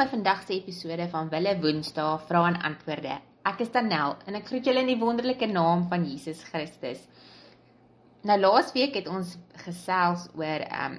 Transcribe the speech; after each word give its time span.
By 0.00 0.06
vandag 0.08 0.46
se 0.46 0.54
episode 0.54 1.04
van 1.12 1.28
Wille 1.28 1.50
Woensdae 1.60 2.18
Vra 2.24 2.46
en 2.48 2.54
Antwoorde. 2.64 3.18
Ek 3.44 3.58
is 3.60 3.68
Danel 3.74 4.14
en 4.24 4.38
ek 4.38 4.46
groet 4.48 4.64
julle 4.70 4.80
in 4.80 4.88
die 4.88 4.96
wonderlike 4.96 5.44
naam 5.50 5.82
van 5.90 6.06
Jesus 6.08 6.40
Christus. 6.46 7.02
Nou 8.24 8.38
laasweek 8.40 8.96
het 8.96 9.10
ons 9.12 9.34
gesels 9.66 10.24
oor 10.40 10.64
ehm 10.64 10.94
um, 10.94 10.96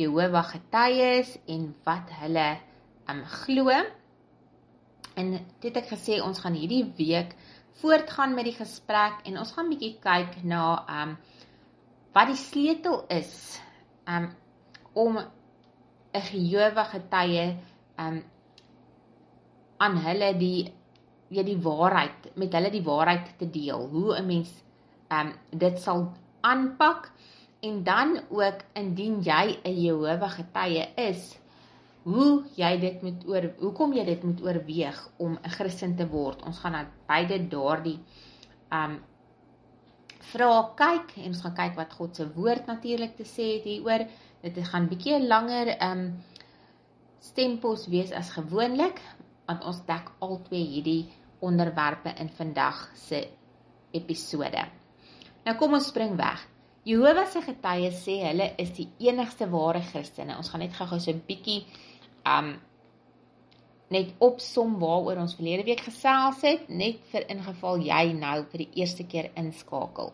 Jehovah 0.00 0.48
getuies 0.48 1.34
en 1.44 1.68
wat 1.84 2.16
hulle 2.22 2.46
ehm 2.54 3.12
um, 3.18 3.22
glo. 3.34 3.76
En 5.20 5.36
dit 5.36 5.68
het 5.68 5.82
ek 5.84 5.92
gesê 5.92 6.16
ons 6.24 6.40
gaan 6.40 6.56
hierdie 6.56 6.86
week 6.96 7.36
voortgaan 7.84 8.32
met 8.32 8.48
die 8.48 8.56
gesprek 8.56 9.28
en 9.28 9.36
ons 9.44 9.52
gaan 9.58 9.68
bietjie 9.74 9.98
kyk 10.00 10.40
na 10.40 10.64
ehm 10.86 11.16
um, 11.16 11.16
wat 12.16 12.32
die 12.32 12.40
sleutel 12.48 13.02
is 13.12 13.60
um 14.08 14.32
om 14.96 15.20
'n 15.20 16.28
Jehovah 16.32 16.94
getuie 16.96 17.50
um 17.98 18.22
aan 19.76 19.96
hulle 20.06 20.30
die 20.38 20.72
weet 21.28 21.46
die 21.46 21.62
waarheid 21.62 22.30
met 22.34 22.54
hulle 22.56 22.70
die 22.70 22.84
waarheid 22.84 23.32
te 23.38 23.50
deel 23.50 23.88
hoe 23.92 24.16
'n 24.18 24.26
mens 24.26 24.52
um 25.10 25.32
dit 25.50 25.78
sal 25.78 26.12
aanpak 26.40 27.10
en 27.60 27.82
dan 27.84 28.20
ook 28.28 28.62
indien 28.74 29.22
jy 29.22 29.58
'n 29.64 29.80
Jehovah 29.82 30.30
getuie 30.30 30.86
is 30.96 31.38
hoe 32.02 32.44
jy 32.54 32.78
dit 32.80 33.02
moet 33.02 33.26
oor 33.26 33.50
hoekom 33.58 33.92
jy 33.92 34.04
dit 34.04 34.22
moet 34.22 34.42
oorweeg 34.42 35.08
om 35.16 35.38
'n 35.42 35.50
Christen 35.50 35.96
te 35.96 36.08
word 36.08 36.42
ons 36.46 36.58
gaan 36.58 36.72
na 36.72 36.86
beide 37.06 37.48
daardie 37.48 37.98
um 38.70 39.00
vra 40.32 40.52
kyk 40.78 41.16
en 41.22 41.32
ons 41.32 41.42
gaan 41.44 41.56
kyk 41.56 41.76
wat 41.78 41.92
God 41.98 42.18
se 42.18 42.26
woord 42.36 42.70
natuurlik 42.70 43.16
te 43.18 43.26
sê 43.28 43.56
het 43.56 43.68
hieroor. 43.68 44.06
Dit 44.42 44.58
gaan 44.70 44.88
bietjie 44.90 45.20
langer 45.22 45.74
ehm 45.76 46.06
um, 46.06 46.08
stempos 47.20 47.86
wees 47.92 48.12
as 48.12 48.32
gewoonlik 48.34 49.00
want 49.46 49.64
ons 49.64 49.80
dek 49.86 50.10
albei 50.24 50.62
hierdie 50.74 51.06
onderwerpe 51.44 52.12
in 52.18 52.30
vandag 52.34 52.80
se 52.98 53.20
episode. 53.94 54.64
Nou 55.46 55.54
kom 55.60 55.76
ons 55.78 55.88
spring 55.92 56.16
weg. 56.18 56.42
Jehovah 56.86 57.26
se 57.30 57.42
getuies 57.44 58.00
sê 58.02 58.16
hulle 58.24 58.50
is 58.62 58.72
die 58.74 58.88
enigste 59.06 59.46
ware 59.50 59.82
Christene. 59.82 60.36
Ons 60.38 60.50
gaan 60.50 60.64
net 60.64 60.74
gou-gou 60.74 60.98
so 61.00 61.12
'n 61.12 61.22
bietjie 61.26 61.64
um 62.24 62.56
net 63.90 64.14
opsom 64.18 64.78
waaroor 64.80 65.22
ons 65.22 65.36
verlede 65.38 65.64
week 65.64 65.80
gesels 65.80 66.42
het, 66.42 66.68
net 66.68 66.98
vir 67.12 67.22
ingeval 67.30 67.78
jy 67.78 68.12
nou 68.12 68.44
vir 68.50 68.58
die 68.58 68.82
eerste 68.82 69.04
keer 69.06 69.30
inskakel 69.36 70.12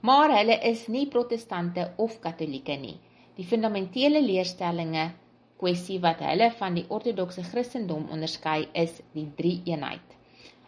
maar 0.00 0.32
hulle 0.32 0.56
is 0.64 0.86
nie 0.88 1.06
protestante 1.08 1.90
of 2.00 2.18
katolieke 2.24 2.76
nie. 2.80 2.96
Die 3.36 3.46
fundamentele 3.46 4.22
leerstellinge 4.24 5.10
kwessie 5.60 5.98
wat 6.04 6.22
hulle 6.24 6.48
van 6.58 6.78
die 6.78 6.84
ortodokse 6.96 7.44
Christendom 7.46 8.08
onderskei 8.16 8.64
is 8.82 8.96
die 9.14 9.26
drie-eenheid. 9.38 10.16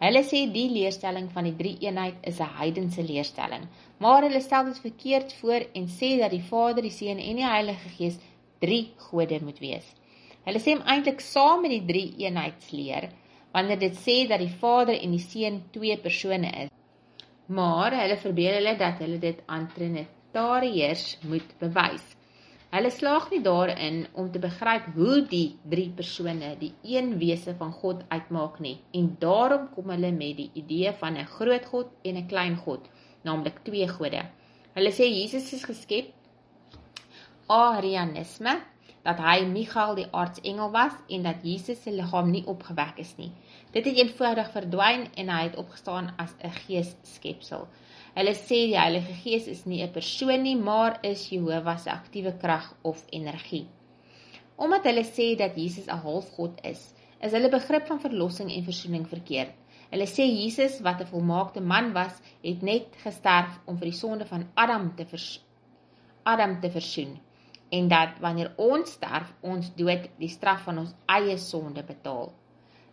Hulle 0.03 0.23
sê 0.27 0.43
die 0.51 0.67
leerstelling 0.71 1.29
van 1.35 1.47
die 1.49 1.55
drie-eenheid 1.61 2.25
is 2.31 2.39
'n 2.39 2.55
heidense 2.59 3.03
leerstelling, 3.03 3.65
maar 3.97 4.21
hulle 4.27 4.41
stel 4.41 4.65
dit 4.65 4.79
verkeerd 4.87 5.33
voor 5.39 5.67
en 5.73 5.87
sê 5.99 6.17
dat 6.19 6.31
die 6.31 6.45
Vader, 6.51 6.83
die 6.83 6.97
Seun 6.99 7.19
en 7.19 7.41
die 7.41 7.51
Heilige 7.55 7.89
Gees 7.97 8.19
drie 8.59 8.93
gode 8.97 9.39
moet 9.41 9.59
wees. 9.59 9.87
Hulle 10.45 10.59
sê 10.59 10.77
eintlik 10.77 11.21
saam 11.21 11.61
met 11.61 11.71
die 11.71 11.85
drie-eenheidsleer 11.91 13.09
wanneer 13.51 13.79
dit 13.79 13.95
sê 13.95 14.27
dat 14.27 14.39
die 14.39 14.55
Vader 14.61 15.01
en 15.01 15.11
die 15.11 15.25
Seun 15.31 15.63
twee 15.71 15.97
persone 15.97 16.51
is 16.65 16.69
maar 17.45 17.91
hulle 17.99 18.17
verbeel 18.17 18.53
hulle 18.59 18.75
dat 18.79 18.99
hulle 19.03 19.19
dit 19.19 19.39
aan 19.45 19.67
trinitariërs 19.75 21.17
moet 21.27 21.55
bewys. 21.59 22.05
Hulle 22.73 22.89
slaag 22.89 23.27
nie 23.29 23.41
daarin 23.45 23.99
om 24.17 24.31
te 24.33 24.39
begryp 24.41 24.85
hoe 24.95 25.19
die 25.29 25.59
drie 25.69 25.91
persone 25.93 26.55
die 26.57 26.71
een 26.81 27.11
wese 27.21 27.53
van 27.59 27.69
God 27.81 27.99
uitmaak 28.09 28.55
nie 28.65 28.79
en 28.97 29.11
daarom 29.21 29.67
kom 29.75 29.91
hulle 29.93 30.09
met 30.15 30.39
die 30.39 30.47
idee 30.61 30.93
van 31.01 31.19
'n 31.21 31.29
groot 31.35 31.65
God 31.73 31.91
en 32.01 32.17
'n 32.17 32.27
klein 32.31 32.55
God, 32.57 32.89
naamlik 33.21 33.59
twee 33.63 33.87
gode. 33.87 34.23
Hulle 34.73 34.91
sê 34.91 35.05
Jesus 35.05 35.53
is 35.53 35.63
geskep 35.69 36.09
Arianisme 37.47 38.57
dat 39.03 39.19
hy 39.19 39.45
Michael 39.45 39.95
die 39.95 40.07
aartsengel 40.11 40.71
was 40.71 40.93
en 41.09 41.23
dat 41.23 41.43
Jesus 41.43 41.81
se 41.83 41.91
liggaam 41.91 42.31
nie 42.31 42.45
opgewek 42.47 42.97
is 42.97 43.15
nie. 43.17 43.31
Dit 43.71 43.85
het 43.85 43.97
eenvoudig 43.97 44.51
verdwyn 44.51 45.07
en 45.13 45.29
hy 45.29 45.41
het 45.43 45.55
opgestaan 45.55 46.13
as 46.17 46.33
'n 46.41 46.49
geesskepsel. 46.49 47.67
Hulle 48.13 48.33
sê 48.37 48.59
die 48.69 48.77
Heilige 48.77 49.13
Gees 49.23 49.47
is 49.47 49.63
nie 49.65 49.81
'n 49.83 49.91
persoon 49.91 50.43
nie, 50.43 50.55
maar 50.55 50.99
is 51.01 51.29
Jehovah 51.29 51.77
se 51.77 51.89
aktiewe 51.91 52.33
krag 52.37 52.75
of 52.83 53.05
energie. 53.09 53.67
Omdat 54.55 54.83
hulle 54.83 55.03
sê 55.03 55.35
dat 55.35 55.55
Jesus 55.57 55.87
'n 55.87 56.03
halfgod 56.05 56.61
is, 56.63 56.93
is 57.19 57.31
hulle 57.31 57.49
begrip 57.49 57.87
van 57.87 57.99
verlossing 57.99 58.51
en 58.51 58.63
verzoening 58.63 59.07
verkeerd. 59.07 59.53
Hulle 59.89 60.05
sê 60.05 60.25
Jesus 60.25 60.79
wat 60.81 61.01
'n 61.01 61.11
volmaakte 61.13 61.61
man 61.61 61.93
was, 61.93 62.21
het 62.41 62.61
net 62.61 62.87
gesterf 63.03 63.59
om 63.65 63.77
vir 63.77 63.89
die 63.89 63.99
sonde 64.03 64.25
van 64.25 64.47
Adam 64.53 64.95
te 64.95 65.05
vers 65.05 65.41
Adam 66.23 66.59
te 66.61 66.69
versoen 66.71 67.19
en 67.69 67.87
dat 67.87 68.19
wanneer 68.19 68.53
ons 68.55 68.91
sterf, 68.91 69.33
ons 69.41 69.75
dood 69.75 70.09
die 70.19 70.29
straf 70.29 70.63
van 70.67 70.77
ons 70.77 70.93
eie 71.05 71.37
sonde 71.37 71.83
betaal. 71.83 72.31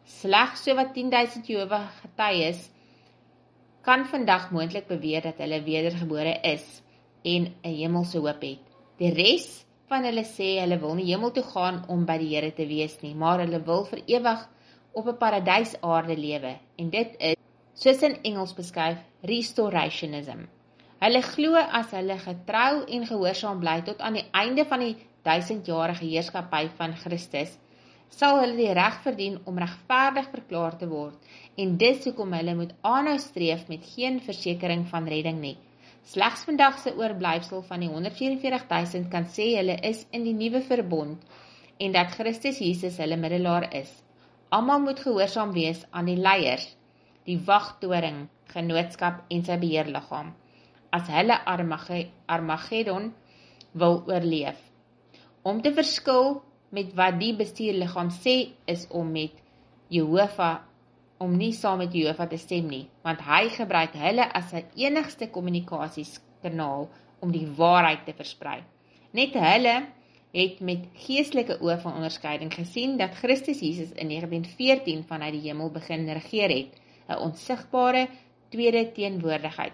Slegs 0.05 0.63
so 0.65 0.75
wat 0.75 0.95
10000 0.95 1.47
Jehovah 1.47 1.89
getuies 2.01 2.71
kan 3.83 4.05
vandag 4.07 4.51
moontlik 4.51 4.87
beweer 4.87 5.23
dat 5.23 5.39
hulle 5.41 5.63
wedergebore 5.65 6.39
is 6.43 6.83
en 7.23 7.55
'n 7.63 7.75
hemelse 7.81 8.19
hoop 8.19 8.43
het. 8.43 8.63
Die 8.99 9.13
res 9.15 9.65
van 9.89 10.05
hulle 10.05 10.25
sê 10.25 10.61
hulle 10.61 10.79
wil 10.79 10.95
nie 10.95 11.09
hemel 11.11 11.31
toe 11.31 11.43
gaan 11.43 11.85
om 11.89 12.05
by 12.07 12.19
die 12.19 12.35
Here 12.35 12.53
te 12.53 12.67
wees 12.67 13.01
nie, 13.03 13.15
maar 13.15 13.39
hulle 13.39 13.63
wil 13.65 13.85
vir 13.85 14.03
ewig 14.07 14.49
op 14.93 15.07
'n 15.07 15.17
paradysaarde 15.17 16.17
lewe 16.17 16.59
en 16.77 16.91
dit 16.91 17.17
is 17.19 17.37
soos 17.75 18.03
in 18.03 18.17
Engels 18.23 18.55
beskryf 18.55 18.99
restorationism. 19.23 20.47
Hulle 21.01 21.23
glo 21.23 21.55
as 21.57 21.91
hulle 21.91 22.19
getrou 22.19 22.85
en 22.85 23.07
gehoorsaam 23.07 23.61
bly 23.61 23.81
tot 23.83 24.01
aan 24.01 24.13
die 24.13 24.29
einde 24.33 24.65
van 24.65 24.81
die 24.81 24.97
1000-jarige 25.25 26.05
heerskappy 26.05 26.69
van 26.77 26.97
Christus 26.97 27.59
sal 28.15 28.41
hulle 28.41 28.57
die 28.59 28.73
reg 28.77 28.99
verdien 29.05 29.39
om 29.51 29.59
regverdig 29.63 30.31
verklaar 30.33 30.77
te 30.81 30.89
word 30.91 31.31
en 31.63 31.77
dis 31.83 32.03
hoekom 32.07 32.35
hulle 32.37 32.57
moet 32.59 32.75
aanhou 32.93 33.17
streef 33.23 33.67
met 33.73 33.87
geen 33.95 34.19
versekering 34.25 34.87
van 34.91 35.09
redding 35.13 35.39
nie. 35.43 35.57
Slegs 36.11 36.45
vandag 36.49 36.81
se 36.83 36.95
oorblyfsel 36.97 37.63
van 37.69 37.85
die 37.85 37.91
144000 37.93 39.09
kan 39.13 39.29
sê 39.37 39.53
hulle 39.57 39.79
is 39.93 40.05
in 40.17 40.27
die 40.27 40.37
nuwe 40.37 40.65
verbond 40.67 41.25
en 41.81 41.97
dat 41.97 42.13
Christus 42.17 42.61
Jesus 42.61 42.99
hulle 43.01 43.21
middelaar 43.21 43.71
is. 43.77 43.91
Almal 44.51 44.83
moet 44.85 45.01
gehoorsaam 45.01 45.55
wees 45.55 45.85
aan 45.91 46.11
die 46.11 46.19
leiers, 46.19 46.67
die 47.25 47.39
wagtoring, 47.47 48.27
genootskap 48.51 49.25
en 49.31 49.45
sy 49.47 49.59
beheerliggaam 49.63 50.35
as 50.91 51.07
hulle 51.11 51.37
Armageddon 52.27 53.13
wil 53.73 54.01
oorleef. 54.11 54.59
Om 55.43 55.63
te 55.63 55.73
verskil 55.75 56.41
met 56.71 56.95
wat 56.99 57.19
die 57.21 57.33
bestuurliggaam 57.37 58.11
sê 58.15 58.37
is 58.71 58.87
om 58.91 59.11
met 59.13 59.39
Jehovah 59.91 60.61
om 61.21 61.35
nie 61.37 61.53
saam 61.53 61.83
met 61.83 61.93
Jehovah 61.93 62.29
te 62.31 62.39
stem 62.41 62.71
nie, 62.71 62.87
want 63.05 63.21
hy 63.27 63.51
gebruik 63.53 63.97
hulle 64.01 64.25
as 64.39 64.53
sy 64.55 64.63
enigste 64.81 65.29
kommunikasieskanaal 65.35 66.87
om 67.21 67.33
die 67.35 67.45
waarheid 67.59 68.07
te 68.07 68.15
versprei. 68.17 68.63
Net 69.13 69.37
hulle 69.37 69.75
het 70.33 70.63
met 70.65 70.87
geestelike 71.05 71.59
oë 71.61 71.77
van 71.83 71.99
onderskeiding 71.99 72.53
gesien 72.55 72.97
dat 73.01 73.19
Christus 73.19 73.61
Jesus 73.61 73.91
in 73.93 74.13
1914 74.15 75.03
vanuit 75.09 75.35
die 75.37 75.45
hemel 75.49 75.73
begin 75.75 76.07
regeer 76.09 76.55
het, 76.55 76.79
'n 77.11 77.19
onsigbare 77.27 78.07
tweede 78.49 78.93
teenwoordigheid. 78.93 79.73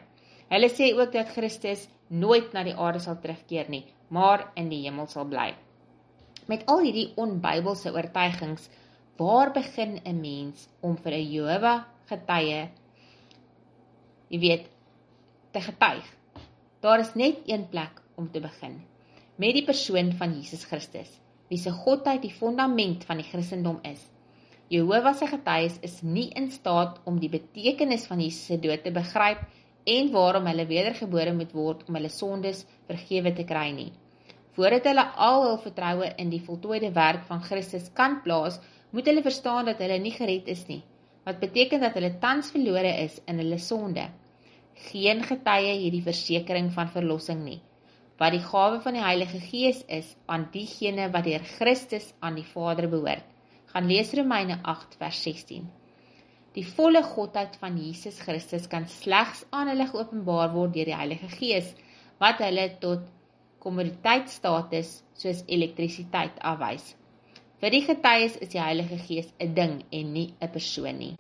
Hulle 0.48 0.70
sê 0.70 0.94
ook 0.96 1.12
dat 1.12 1.28
Christus 1.28 1.88
nooit 2.08 2.52
na 2.52 2.64
die 2.64 2.75
aarde 2.75 2.98
sal 2.98 3.20
terugkeer 3.20 3.66
nie, 3.69 3.84
maar 4.08 4.50
in 4.54 4.69
die 4.69 4.82
hemel 4.82 5.06
sal 5.06 5.26
bly. 5.26 5.54
Met 6.46 6.66
al 6.70 6.84
hierdie 6.87 7.08
onbybelse 7.19 7.90
oortuigings, 7.94 8.69
waar 9.19 9.50
begin 9.52 10.00
'n 10.04 10.20
mens 10.20 10.69
om 10.81 10.96
vir 10.96 11.12
'n 11.12 11.31
Jehovah 11.32 11.84
getuie 12.06 12.70
jy 14.31 14.38
weet 14.38 14.66
te 15.52 15.60
getuig? 15.60 16.06
Daar 16.81 17.00
is 17.00 17.14
net 17.14 17.37
een 17.46 17.69
plek 17.69 18.02
om 18.14 18.31
te 18.31 18.40
begin, 18.40 18.82
met 19.37 19.54
die 19.54 19.64
persoon 19.64 20.12
van 20.12 20.34
Jesus 20.34 20.64
Christus, 20.64 21.10
wie 21.48 21.58
se 21.58 21.70
godheid 21.70 22.22
die 22.22 22.34
fondament 22.34 23.04
van 23.04 23.16
die 23.16 23.28
Christendom 23.28 23.78
is. 23.82 24.02
Jehovah 24.69 25.14
se 25.14 25.26
getuies 25.26 25.78
is 25.87 26.00
nie 26.02 26.31
in 26.34 26.50
staat 26.50 26.98
om 27.04 27.20
die 27.20 27.31
betekenis 27.31 28.06
van 28.06 28.20
Jesus 28.20 28.46
se 28.46 28.58
dood 28.58 28.82
te 28.82 28.90
begryp 28.90 29.44
en 29.84 30.10
waarom 30.10 30.46
hulle 30.50 30.66
wedergebore 30.66 31.34
moet 31.34 31.52
word 31.54 31.84
om 31.88 31.94
hulle 31.94 32.10
sondes 32.10 32.64
vergewe 32.88 33.32
te 33.32 33.44
kry 33.46 33.70
nie. 33.70 33.93
Voordat 34.56 34.87
hulle 34.88 35.05
al 35.20 35.43
hul 35.44 35.58
vertroue 35.61 36.06
in 36.23 36.31
die 36.32 36.41
voltooide 36.41 36.88
werk 36.97 37.26
van 37.29 37.43
Christus 37.44 37.91
kan 37.99 38.23
plaas, 38.25 38.56
moet 38.91 39.08
hulle 39.11 39.25
verstaan 39.25 39.69
dat 39.69 39.82
hulle 39.85 39.99
nie 40.00 40.14
gered 40.14 40.49
is 40.49 40.62
nie, 40.70 40.81
wat 41.29 41.43
beteken 41.43 41.82
dat 41.85 41.97
hulle 41.99 42.14
tans 42.23 42.49
verlore 42.55 42.94
is 43.03 43.19
in 43.29 43.43
hulle 43.43 43.58
sonde. 43.61 44.06
Geen 44.88 45.20
getuie 45.29 45.75
hierdie 45.82 46.05
versekering 46.06 46.70
van 46.73 46.88
verlossing 46.94 47.43
nie, 47.44 47.58
wat 48.20 48.32
die 48.32 48.44
gawe 48.44 48.79
van 48.85 48.97
die 48.97 49.05
Heilige 49.05 49.41
Gees 49.44 49.82
is 49.93 50.14
aan 50.25 50.49
diegene 50.55 51.11
wat 51.12 51.29
deur 51.29 51.44
Christus 51.56 52.08
aan 52.25 52.38
die 52.41 52.47
Vader 52.55 52.88
behoort. 52.93 53.26
Gaan 53.75 53.91
lees 53.93 54.14
Romeine 54.17 54.56
8 54.64 54.97
vers 54.97 55.20
16. 55.26 55.67
Die 56.56 56.64
volle 56.64 57.03
godheid 57.05 57.58
van 57.61 57.76
Jesus 57.76 58.23
Christus 58.25 58.70
kan 58.73 58.88
slegs 58.88 59.44
aan 59.53 59.69
hulle 59.69 59.91
geopenbaar 59.91 60.55
word 60.56 60.73
deur 60.79 60.88
die 60.88 60.97
Heilige 60.97 61.29
Gees 61.35 61.75
wat 62.23 62.41
hulle 62.41 62.70
tot 62.81 63.05
kommoditeitstatus 63.66 64.92
soos 65.18 65.42
elektrisiteit 65.58 66.38
afwys. 66.54 66.94
Vir 67.60 67.72
die 67.72 67.82
getuies 67.86 68.36
is 68.44 68.52
die 68.52 68.62
Heilige 68.62 68.98
Gees 69.08 69.32
'n 69.40 69.54
ding 69.58 69.76
en 69.98 70.12
nie 70.12 70.28
'n 70.40 70.52
persoon 70.56 70.98
nie. 70.98 71.14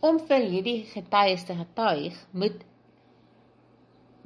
Om 0.00 0.18
vir 0.28 0.42
hierdie 0.52 0.80
getuies 0.94 1.44
te 1.44 1.54
getuig, 1.54 2.16
moet 2.32 2.64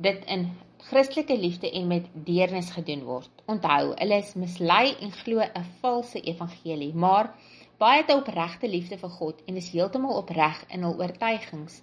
dit 0.06 0.24
in 0.36 0.50
Christelike 0.88 1.36
liefde 1.36 1.70
en 1.70 1.86
met 1.86 2.08
deernis 2.26 2.70
gedoen 2.70 3.04
word. 3.04 3.30
Onthou, 3.46 3.94
hulle 3.98 4.18
is 4.18 4.34
mislei 4.34 4.96
en 5.00 5.12
glo 5.12 5.40
'n 5.40 5.64
valse 5.80 6.20
evangelie, 6.20 6.92
maar 6.94 7.34
baie 7.78 8.02
het 8.02 8.10
'n 8.10 8.22
opregte 8.22 8.68
liefde 8.68 8.98
vir 8.98 9.12
God 9.20 9.42
en 9.46 9.56
is 9.56 9.70
heeltemal 9.70 10.16
opreg 10.16 10.64
in 10.68 10.82
hul 10.82 10.98
oortuigings. 10.98 11.82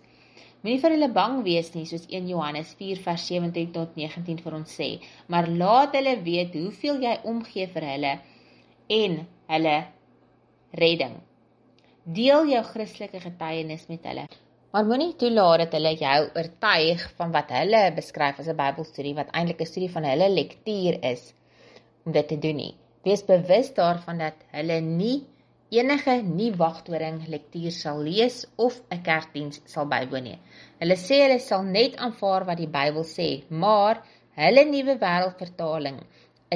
Moenie 0.60 0.82
vir 0.84 0.92
hulle 0.92 1.08
bang 1.16 1.38
wees 1.46 1.70
nie, 1.72 1.86
soos 1.88 2.04
1 2.12 2.26
Johannes 2.28 2.74
4 2.76 3.00
vers 3.06 3.26
17 3.32 3.70
tot 3.76 3.94
19 3.96 4.42
vir 4.44 4.56
ons 4.58 4.74
sê, 4.80 4.90
maar 5.32 5.48
laat 5.48 5.96
hulle 5.96 6.18
weet 6.26 6.58
hoeveel 6.60 7.00
jy 7.06 7.14
omgee 7.32 7.68
vir 7.76 7.86
hulle 7.94 8.12
en 8.96 9.16
hulle 9.54 9.78
redding. 10.82 11.16
Deel 12.20 12.52
jou 12.52 12.64
Christelike 12.74 13.22
getuienis 13.24 13.88
met 13.88 14.12
hulle. 14.12 14.28
Maar 14.76 14.86
moenie 14.86 15.16
toelaat 15.22 15.64
dat 15.64 15.80
hulle 15.80 15.96
jou 15.98 16.20
oortuig 16.28 17.08
van 17.22 17.32
wat 17.38 17.56
hulle 17.56 17.82
beskryf 17.96 18.44
as 18.44 18.52
'n 18.52 18.60
Bybelstudie 18.60 19.16
wat 19.16 19.32
eintlik 19.32 19.62
'n 19.64 19.72
studie 19.72 19.94
van 19.96 20.12
hulle 20.12 20.30
lektuur 20.30 21.00
is 21.14 21.34
om 22.06 22.12
dit 22.12 22.28
te 22.28 22.38
doen 22.38 22.60
nie. 22.66 22.76
Wees 23.08 23.24
bewus 23.24 23.72
daarvan 23.80 24.18
dat 24.28 24.44
hulle 24.52 24.82
nie 24.82 25.24
enige 25.78 26.16
nie 26.28 26.52
wagtoring 26.62 27.20
lektuur 27.34 27.74
sal 27.76 28.00
lees 28.08 28.38
of 28.68 28.80
'n 28.96 29.04
kerkdiens 29.10 29.62
sal 29.74 29.86
bywoon 29.94 30.26
nie. 30.30 30.40
Hulle 30.80 30.98
sê 31.08 31.22
hulle 31.24 31.40
sal 31.50 31.64
net 31.78 32.00
aanvaar 32.06 32.46
wat 32.50 32.58
die 32.62 32.74
Bybel 32.78 33.06
sê, 33.18 33.30
maar 33.50 34.02
hulle 34.44 34.64
nuwe 34.66 34.96
wêreldvertaling 35.06 36.00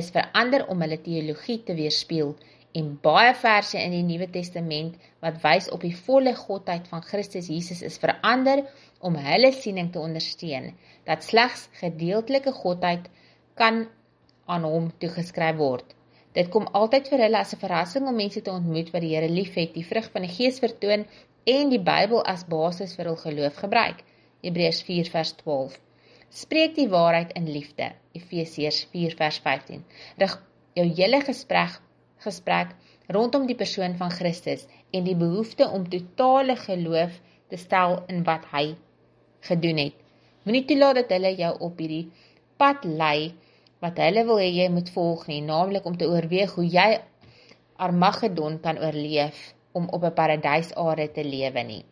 is 0.02 0.10
verander 0.18 0.66
om 0.74 0.82
hulle 0.82 1.00
teologie 1.08 1.60
te 1.68 1.74
weerspieël 1.78 2.36
en 2.80 2.88
baie 3.06 3.34
verse 3.38 3.78
in 3.78 3.94
die 3.94 4.06
Nuwe 4.08 4.28
Testament 4.34 4.96
wat 5.26 5.42
wys 5.44 5.70
op 5.76 5.84
die 5.86 5.96
volle 6.06 6.34
godheid 6.38 6.88
van 6.90 7.04
Christus 7.06 7.50
Jesus 7.54 7.84
is 7.90 8.00
verander 8.02 8.64
om 9.10 9.20
hulle 9.28 9.52
siening 9.54 9.92
te 9.94 10.02
ondersteun 10.02 10.72
dat 11.10 11.28
slegs 11.28 11.68
gedeeltelike 11.82 12.54
godheid 12.64 13.06
kan 13.62 13.84
aan 14.50 14.66
hom 14.66 14.90
toegeskryf 15.04 15.60
word. 15.60 15.86
Dit 16.34 16.50
kom 16.54 16.66
altyd 16.80 17.10
vir 17.12 17.22
hulle 17.26 17.40
as 17.40 17.54
'n 17.54 17.62
verrassing 17.62 18.08
om 18.10 18.16
mense 18.16 18.42
te 18.42 18.52
ontmoet 18.52 18.90
wat 18.94 19.02
die 19.06 19.14
Here 19.16 19.30
liefhet, 19.30 19.74
die 19.74 19.86
vrug 19.86 20.10
van 20.12 20.26
die 20.26 20.36
Gees 20.38 20.60
vertoon 20.60 21.06
en 21.56 21.70
die 21.70 21.84
Bybel 21.92 22.24
as 22.34 22.46
basis 22.56 22.96
vir 22.98 23.12
hul 23.12 23.20
geloof 23.26 23.60
gebruik. 23.66 24.04
Hebreërs 24.44 24.82
4 24.88 25.12
vers 25.16 25.34
12. 25.44 25.80
Spreek 26.30 26.76
die 26.76 26.90
waarheid 26.90 27.36
in 27.38 27.52
liefde. 27.58 27.92
Efesiërs 28.18 28.86
4 28.92 29.16
vers 29.20 29.38
15. 29.46 29.84
Rig 30.18 30.38
jou 30.74 30.88
hele 31.00 31.22
gesprek 31.22 31.80
gesprek 32.24 32.74
rondom 33.14 33.46
die 33.48 33.60
persoon 33.60 33.98
van 34.00 34.12
Christus 34.12 34.66
en 34.92 35.04
die 35.04 35.18
behoefte 35.20 35.68
om 35.70 35.90
totale 35.90 36.56
geloof 36.56 37.20
te 37.52 37.58
stel 37.58 38.00
in 38.08 38.24
wat 38.24 38.46
hy 38.54 38.76
gedoen 39.50 39.82
het. 39.86 39.98
Moenie 40.44 40.66
toelaat 40.68 41.02
dat 41.02 41.12
hulle 41.16 41.34
jou 41.38 41.52
op 41.68 41.80
hierdie 41.80 42.08
pad 42.58 42.86
lei 42.88 43.34
wat 43.84 44.00
hulle 44.00 44.24
wil 44.28 44.40
hê 44.40 44.50
jy 44.50 44.70
moet 44.72 44.90
volg 44.96 45.26
nie, 45.28 45.42
naamlik 45.44 45.86
om 45.90 45.98
te 46.00 46.08
oorweeg 46.08 46.56
hoe 46.56 46.66
jy 46.66 46.90
Armageddon 47.84 48.60
kan 48.64 48.80
oorleef 48.80 49.54
om 49.74 49.90
op 49.90 50.04
'n 50.04 50.14
paradysaarde 50.20 51.08
te 51.12 51.24
lewe 51.24 51.64
nie. 51.64 51.84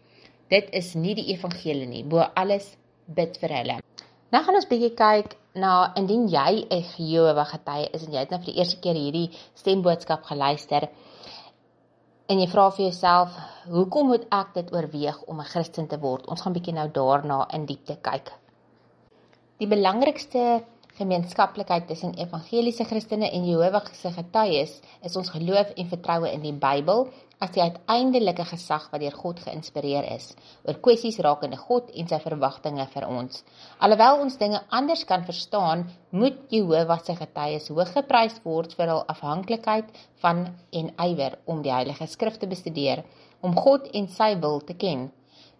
Dit 0.50 0.70
is 0.72 0.96
nie 0.96 1.16
die 1.16 1.28
evangelie 1.34 1.88
nie. 1.88 2.04
Bo 2.04 2.20
alles 2.36 2.76
bid 3.08 3.38
vir 3.42 3.50
hulle. 3.60 3.78
Nou 4.32 4.44
gaan 4.44 4.56
ons 4.56 4.68
bietjie 4.68 4.94
kyk 4.96 5.36
na 5.54 5.94
indien 5.96 6.28
jy 6.28 6.66
'n 6.70 6.84
Jehovah 6.98 7.50
getuie 7.54 7.90
is 7.94 8.06
en 8.06 8.14
jy 8.14 8.20
het 8.20 8.30
nou 8.32 8.40
vir 8.40 8.54
die 8.54 8.60
eerste 8.60 8.80
keer 8.80 8.96
hierdie 8.96 9.30
stemboodskap 9.56 10.24
geluister 10.24 10.90
en 12.30 12.40
jy 12.40 12.48
vra 12.48 12.70
vir 12.72 12.86
jouself, 12.86 13.36
hoekom 13.68 14.08
moet 14.08 14.26
ek 14.32 14.54
dit 14.54 14.74
oorweeg 14.74 15.18
om 15.28 15.40
'n 15.40 15.52
Christen 15.54 15.88
te 15.88 16.00
word? 16.00 16.28
Ons 16.28 16.42
gaan 16.42 16.54
bietjie 16.54 16.74
nou 16.74 16.88
daarna 16.88 17.48
in 17.54 17.66
diepte 17.66 17.98
kyk. 18.02 18.32
Die 19.60 19.68
belangrikste 19.68 20.64
gemeenskaplikheid 21.02 21.88
tussen 21.90 22.14
evangeliese 22.22 22.86
Christene 22.86 23.28
en 23.34 23.46
Jehova 23.50 23.82
se 23.98 24.12
getuies 24.14 24.78
is 25.08 25.18
ons 25.20 25.34
geloof 25.34 25.74
en 25.76 25.90
vertroue 25.92 26.32
in 26.32 26.46
die 26.46 26.54
Bybel 26.54 27.08
as 27.42 27.54
die 27.56 27.64
uiteindelike 27.66 28.46
gesag 28.52 28.86
wat 28.92 29.02
deur 29.02 29.16
God 29.18 29.42
geïnspireer 29.42 30.06
is 30.14 30.28
oor 30.68 30.78
kwessies 30.86 31.18
rakende 31.26 31.58
God 31.62 31.90
en 31.98 32.10
sy 32.12 32.20
verwagtinge 32.22 32.86
vir 32.94 33.08
ons. 33.10 33.42
Alhoewel 33.82 34.22
ons 34.26 34.38
dinge 34.42 34.62
anders 34.70 35.06
kan 35.10 35.26
verstaan, 35.26 35.88
moet 36.12 36.38
Jehova 36.54 37.00
se 37.02 37.16
getuies 37.18 37.72
hoog 37.74 37.96
geprys 37.98 38.38
word 38.46 38.76
vir 38.78 38.94
hul 38.94 39.02
afhanklikheid 39.16 39.90
van 40.22 40.46
en 40.82 40.94
ywer 41.08 41.40
om 41.50 41.66
die 41.66 41.74
Heilige 41.74 42.08
Skrif 42.12 42.38
te 42.38 42.52
bestudeer, 42.52 43.02
om 43.42 43.58
God 43.58 43.90
en 43.98 44.08
sy 44.20 44.36
wil 44.44 44.62
te 44.62 44.78
ken. 44.78 45.10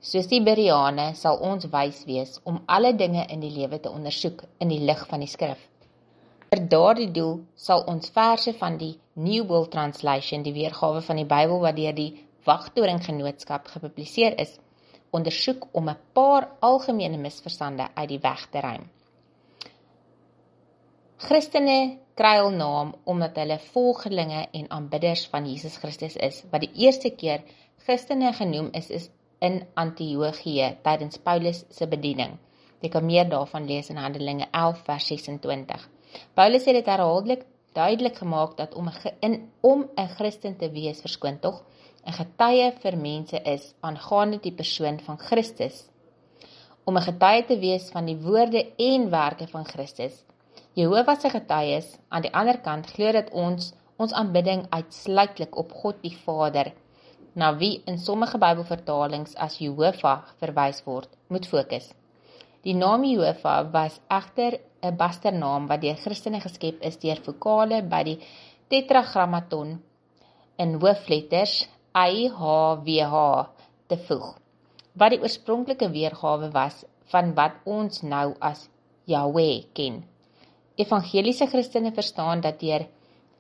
Soos 0.02 0.26
die 0.26 0.40
Bereane 0.42 1.12
sal 1.14 1.36
ons 1.46 1.68
wys 1.70 2.00
wees 2.10 2.40
om 2.50 2.56
alle 2.76 2.90
dinge 2.98 3.22
in 3.30 3.44
die 3.44 3.52
lewe 3.54 3.78
te 3.84 3.90
ondersoek 3.94 4.40
in 4.64 4.72
die 4.74 4.80
lig 4.82 5.04
van 5.12 5.22
die 5.22 5.30
skrif. 5.30 5.60
Vir 6.50 6.64
daardie 6.72 7.12
doel 7.14 7.36
sal 7.66 7.86
ons 7.92 8.10
verse 8.16 8.54
van 8.58 8.80
die 8.82 8.96
New 9.14 9.46
World 9.52 9.70
Translation, 9.76 10.42
die 10.42 10.56
weergawe 10.56 11.04
van 11.06 11.22
die 11.22 11.28
Bybel 11.36 11.62
wat 11.62 11.78
deur 11.78 11.94
die 11.94 12.16
Wagtoring 12.50 13.04
Genootskap 13.06 13.70
gepubliseer 13.76 14.40
is, 14.42 14.58
ondersoek 15.14 15.70
om 15.78 15.94
'n 15.94 15.98
paar 16.18 16.50
algemene 16.72 17.22
misverstande 17.22 17.88
uit 17.94 18.10
die 18.10 18.22
weg 18.26 18.50
te 18.50 18.60
ruim. 18.60 18.90
Christene 21.18 21.80
kry 22.16 22.36
hul 22.42 22.54
naam 22.58 22.96
omdat 23.06 23.38
hulle 23.38 23.60
volgelinge 23.72 24.48
en 24.52 24.70
aanbidders 24.72 25.28
van 25.28 25.46
Jesus 25.46 25.78
Christus 25.78 26.16
is. 26.16 26.44
Wat 26.52 26.62
die 26.62 26.74
eerste 26.74 27.12
keer 27.12 27.44
Christene 27.86 28.34
genoem 28.34 28.70
is, 28.74 28.90
is 28.90 29.12
in 29.42 29.62
Antiochië 29.74 30.68
tydens 30.86 31.18
Paulus 31.18 31.64
se 31.70 31.88
bediening. 31.90 32.38
Jy 32.82 32.90
kan 32.94 33.06
meer 33.06 33.30
daarvan 33.30 33.66
lees 33.70 33.90
in 33.90 33.98
Handelinge 34.02 34.48
11 34.52 34.84
vers 34.86 35.08
26. 35.10 35.88
Paulus 36.38 36.66
het 36.66 36.78
dit 36.78 36.90
herhaaldelik 36.90 37.46
duidelik 37.74 38.18
gemaak 38.22 38.58
dat 38.58 38.74
om 38.76 38.90
'n 38.90 39.50
om 39.62 39.86
'n 39.96 40.08
Christen 40.18 40.58
te 40.58 40.70
wees 40.72 41.02
verskoon 41.02 41.40
tog 41.40 41.64
'n 42.06 42.14
getuie 42.14 42.72
vir 42.84 42.98
mense 42.98 43.42
is 43.42 43.74
aangaande 43.80 44.40
die 44.40 44.54
persoon 44.62 45.00
van 45.00 45.18
Christus. 45.18 45.90
Om 46.84 46.98
'n 46.98 47.08
getuie 47.10 47.46
te 47.46 47.58
wees 47.60 47.90
van 47.90 48.06
die 48.06 48.18
woorde 48.18 48.74
en 48.78 49.10
werke 49.10 49.48
van 49.48 49.66
Christus. 49.66 50.24
Jehovah 50.74 51.20
se 51.20 51.30
getuies 51.30 51.98
aan 52.10 52.22
die 52.22 52.34
ander 52.34 52.60
kant 52.60 52.92
glo 52.92 53.12
dat 53.12 53.30
ons 53.30 53.74
ons 53.98 54.14
aanbidding 54.14 54.66
uitsluitlik 54.70 55.58
op 55.58 55.72
God 55.72 56.02
die 56.02 56.18
Vader 56.26 56.74
na 57.34 57.54
wie 57.58 57.82
in 57.86 57.98
sommige 57.98 58.38
Bybelvertalings 58.38 59.36
as 59.36 59.60
Jehovah 59.60 60.26
verwys 60.40 60.84
word, 60.86 61.10
moet 61.30 61.48
fokus. 61.48 61.94
Die 62.64 62.76
naam 62.76 63.04
Jehovah 63.04 63.72
was 63.74 64.00
egter 64.10 64.60
'n 64.84 64.98
basternaam 64.98 65.68
wat 65.68 65.82
deur 65.82 65.98
Christene 66.04 66.40
geskep 66.42 66.82
is 66.82 66.98
deur 66.98 67.20
vokale 67.26 67.82
by 67.82 68.04
die 68.04 68.20
tetragrammaton 68.70 69.80
in 70.58 70.80
hoofletters 70.82 71.68
I 71.96 72.30
H 72.30 72.42
W 72.86 72.90
H 73.02 73.50
te 73.88 73.98
voeg. 73.98 74.38
Wat 74.94 75.12
die 75.12 75.22
oorspronklike 75.22 75.90
weergawe 75.90 76.52
was 76.52 76.86
van 77.12 77.34
wat 77.36 77.54
ons 77.66 78.02
nou 78.04 78.36
as 78.40 78.70
Yahweh 79.06 79.64
ken. 79.74 80.04
Evangeliese 80.76 81.48
Christene 81.48 81.92
verstaan 81.92 82.42
dat 82.42 82.60
deur 82.60 82.88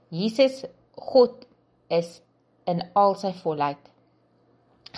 Jesus 0.10 0.65
God 0.95 1.45
is 1.88 2.21
in 2.65 2.84
al 2.94 3.15
sy 3.15 3.32
volheid. 3.44 3.89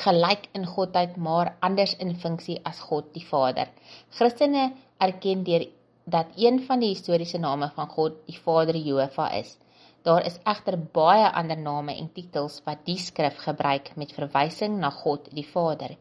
Gelyk 0.04 0.48
in 0.58 0.66
godheid, 0.66 1.18
maar 1.18 1.54
anders 1.62 1.96
in 2.02 2.16
funksie 2.16 2.60
as 2.66 2.80
God 2.80 3.12
die 3.14 3.26
Vader. 3.26 3.70
Christene 4.18 4.72
erken 4.98 5.44
deur 5.44 5.68
dat 6.04 6.34
een 6.36 6.60
van 6.68 6.80
die 6.80 6.94
historiese 6.94 7.38
name 7.38 7.70
van 7.76 7.88
God 7.88 8.18
die 8.28 8.40
Vader 8.40 8.76
Jehovah 8.76 9.34
is. 9.40 9.58
Daar 10.04 10.26
is 10.26 10.40
egter 10.44 10.78
baie 10.78 11.30
ander 11.32 11.58
name 11.58 11.96
en 11.96 12.10
titels 12.12 12.60
wat 12.66 12.82
die 12.86 12.98
skrif 13.00 13.38
gebruik 13.46 13.94
met 13.96 14.12
verwysing 14.12 14.80
na 14.80 14.90
God 14.90 15.30
die 15.32 15.48
Vader. 15.48 15.96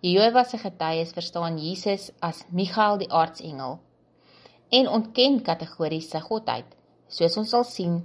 Jehovah 0.00 0.44
se 0.44 0.58
getuies 0.58 1.12
verstaan 1.12 1.58
Jesus 1.58 2.10
as 2.20 2.44
Michael 2.50 2.98
die 3.04 3.12
aartsengel 3.12 3.78
en 4.70 4.88
ontken 4.88 5.40
kategories 5.42 6.10
sy 6.12 6.20
godheid. 6.24 6.66
Soos 7.10 7.36
ons 7.40 7.50
sal 7.50 7.64
sien, 7.66 7.96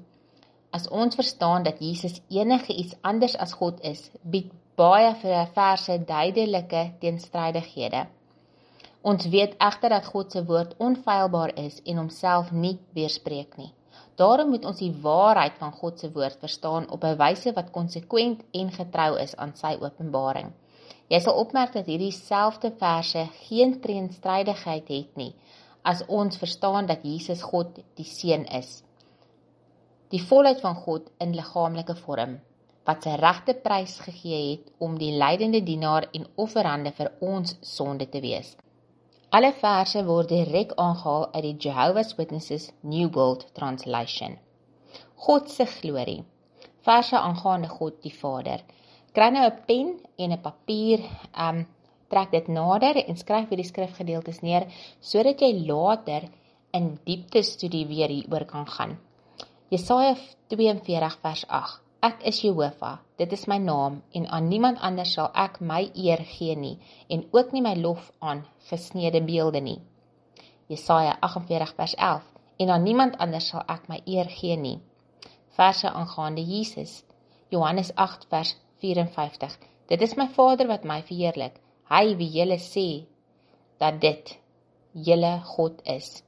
As 0.75 0.87
ons 0.91 1.15
verstaan 1.15 1.63
dat 1.63 1.79
Jesus 1.79 2.19
enige 2.27 2.73
iets 2.73 2.95
anders 3.01 3.37
as 3.37 3.53
God 3.59 3.79
is, 3.87 4.09
bied 4.21 4.51
baie 4.75 5.11
vir 5.21 5.33
'n 5.41 5.51
verse 5.57 5.95
duidelike 6.09 6.81
teenstrydighede. 6.99 8.01
Ons 9.11 9.27
weet 9.35 9.53
egter 9.67 9.89
dat 9.89 10.05
God 10.13 10.31
se 10.31 10.41
woord 10.45 10.75
onfeilbaar 10.87 11.51
is 11.67 11.81
en 11.85 11.97
homself 11.97 12.51
nie 12.51 12.77
weerspreek 12.97 13.57
nie. 13.57 13.71
Daarom 14.15 14.49
moet 14.49 14.65
ons 14.65 14.79
die 14.79 14.95
waarheid 15.01 15.57
van 15.59 15.71
God 15.71 15.99
se 15.99 16.11
woord 16.11 16.39
verstaan 16.39 16.89
op 16.89 17.03
'n 17.03 17.17
wyse 17.23 17.53
wat 17.53 17.71
konsekwent 17.71 18.43
en 18.51 18.71
getrou 18.71 19.19
is 19.19 19.35
aan 19.35 19.55
sy 19.55 19.77
openbaring. 19.79 20.51
Jy 21.07 21.19
sal 21.19 21.37
opmerk 21.37 21.73
dat 21.73 21.85
hierdie 21.85 22.11
selfde 22.11 22.71
verse 22.79 23.27
geen 23.47 23.79
teenstrydigheid 23.81 24.87
het 24.87 25.15
nie 25.15 25.33
as 25.83 26.05
ons 26.07 26.37
verstaan 26.37 26.85
dat 26.85 27.03
Jesus 27.03 27.41
God 27.41 27.79
die 27.93 28.09
Seun 28.09 28.45
is. 28.45 28.84
Die 30.13 30.21
volheid 30.21 30.59
van 30.61 30.75
God 30.75 31.07
in 31.17 31.31
liggaamlike 31.33 31.95
vorm 32.03 32.35
wat 32.85 33.05
sy 33.05 33.15
regte 33.17 33.55
prys 33.63 33.95
gegee 34.05 34.41
het 34.51 34.67
om 34.87 34.99
die 35.01 35.15
lydende 35.17 35.63
dienaar 35.65 36.05
en 36.13 36.27
offerande 36.43 36.91
vir 36.93 37.09
ons 37.25 37.55
sonde 37.65 38.05
te 38.13 38.21
wees. 38.21 38.51
Alle 39.33 39.49
verse 39.61 40.03
word 40.05 40.29
direk 40.29 40.75
aangehaal 40.83 41.25
uit 41.33 41.43
die 41.47 41.55
Jehovah's 41.65 42.13
Witnesses 42.19 42.67
New 42.83 43.09
World 43.15 43.47
Translation. 43.57 44.37
God 45.25 45.49
se 45.49 45.65
glorie. 45.65 46.21
Verse 46.85 47.17
aangaande 47.17 47.71
God 47.73 47.97
die 48.05 48.13
Vader. 48.13 48.61
Kry 49.15 49.31
nou 49.33 49.47
'n 49.49 49.59
pen 49.65 49.89
en 50.17 50.31
'n 50.31 50.41
papier, 50.41 51.01
um 51.47 51.65
trek 52.09 52.31
dit 52.31 52.47
nader 52.47 52.95
en 53.07 53.17
skryf 53.17 53.49
hierdie 53.49 53.71
skrifgedeeltes 53.71 54.41
neer 54.41 54.67
sodat 55.01 55.41
jy 55.41 55.65
later 55.65 56.29
in 56.71 56.99
diepte 57.03 57.41
studie 57.43 57.85
weer 57.87 58.09
hieroor 58.09 58.45
kan 58.45 58.67
gaan. 58.67 58.97
Jesaja 59.69 60.15
42 60.47 61.17
vers 61.21 61.47
8. 61.47 61.79
Ek 62.05 62.19
is 62.29 62.37
Jehovah, 62.43 62.99
dit 63.17 63.31
is 63.33 63.47
my 63.49 63.55
naam 63.57 63.95
en 64.13 64.27
aan 64.29 64.45
niemand 64.47 64.77
anders 64.77 65.15
sal 65.17 65.31
ek 65.33 65.55
my 65.57 65.79
eer 65.97 66.21
gee 66.21 66.53
nie 66.53 66.75
en 67.09 67.23
ook 67.33 67.49
nie 67.55 67.63
my 67.65 67.71
lof 67.79 68.11
aan 68.21 68.43
gesneede 68.69 69.23
beelde 69.25 69.63
nie. 69.65 69.79
Jesaja 70.69 71.15
48 71.19 71.73
vers 71.79 71.95
11 71.95 72.27
en 72.61 72.73
aan 72.75 72.85
niemand 72.85 73.17
anders 73.17 73.47
sal 73.49 73.65
ek 73.75 73.89
my 73.89 73.97
eer 74.05 74.29
gee 74.35 74.59
nie. 74.67 74.75
Verse 75.57 75.89
aangaande 75.89 76.45
Jesus. 76.45 77.01
Johannes 77.49 77.89
8 77.95 78.29
vers 78.29 78.53
54. 78.85 79.57
Dit 79.89 80.05
is 80.05 80.13
my 80.13 80.29
Vader 80.37 80.69
wat 80.69 80.85
my 80.85 80.99
verheerlik. 81.09 81.57
Hy 81.89 82.13
wie 82.21 82.29
julle 82.37 82.61
sê 82.61 82.87
dat 83.81 83.97
dit 84.05 84.37
julle 85.09 85.39
God 85.57 85.81
is. 85.97 86.21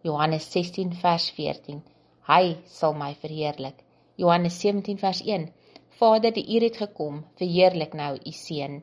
Johannes 0.00 0.48
16 0.56 0.96
vers 1.04 1.28
14. 1.36 1.84
Hy 2.28 2.58
sal 2.68 2.92
my 2.92 3.14
verheerlik. 3.20 3.78
Johannes 4.20 4.56
17 4.60 4.98
vers 5.00 5.22
1. 5.24 5.46
Vader, 6.00 6.32
die 6.36 6.44
uur 6.54 6.66
het 6.66 6.76
gekom, 6.76 7.22
verheerlik 7.40 7.94
nou 7.96 8.10
u 8.18 8.32
seun. 8.36 8.82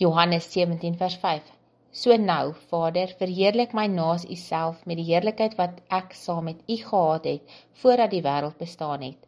Johannes 0.00 0.48
17 0.54 0.96
vers 0.96 1.18
5. 1.24 1.50
So 1.92 2.16
nou, 2.16 2.54
Vader, 2.70 3.12
verheerlik 3.20 3.76
my 3.76 3.84
naas 3.92 4.24
u 4.24 4.40
self 4.44 4.80
met 4.88 4.96
die 5.02 5.06
heerlikheid 5.10 5.58
wat 5.60 5.84
ek 5.98 6.16
saam 6.22 6.48
met 6.48 6.64
u 6.64 6.78
gehad 6.86 7.28
het 7.28 7.60
voordat 7.82 8.16
die 8.16 8.24
wêreld 8.24 8.56
bestaan 8.64 9.04
het. 9.10 9.20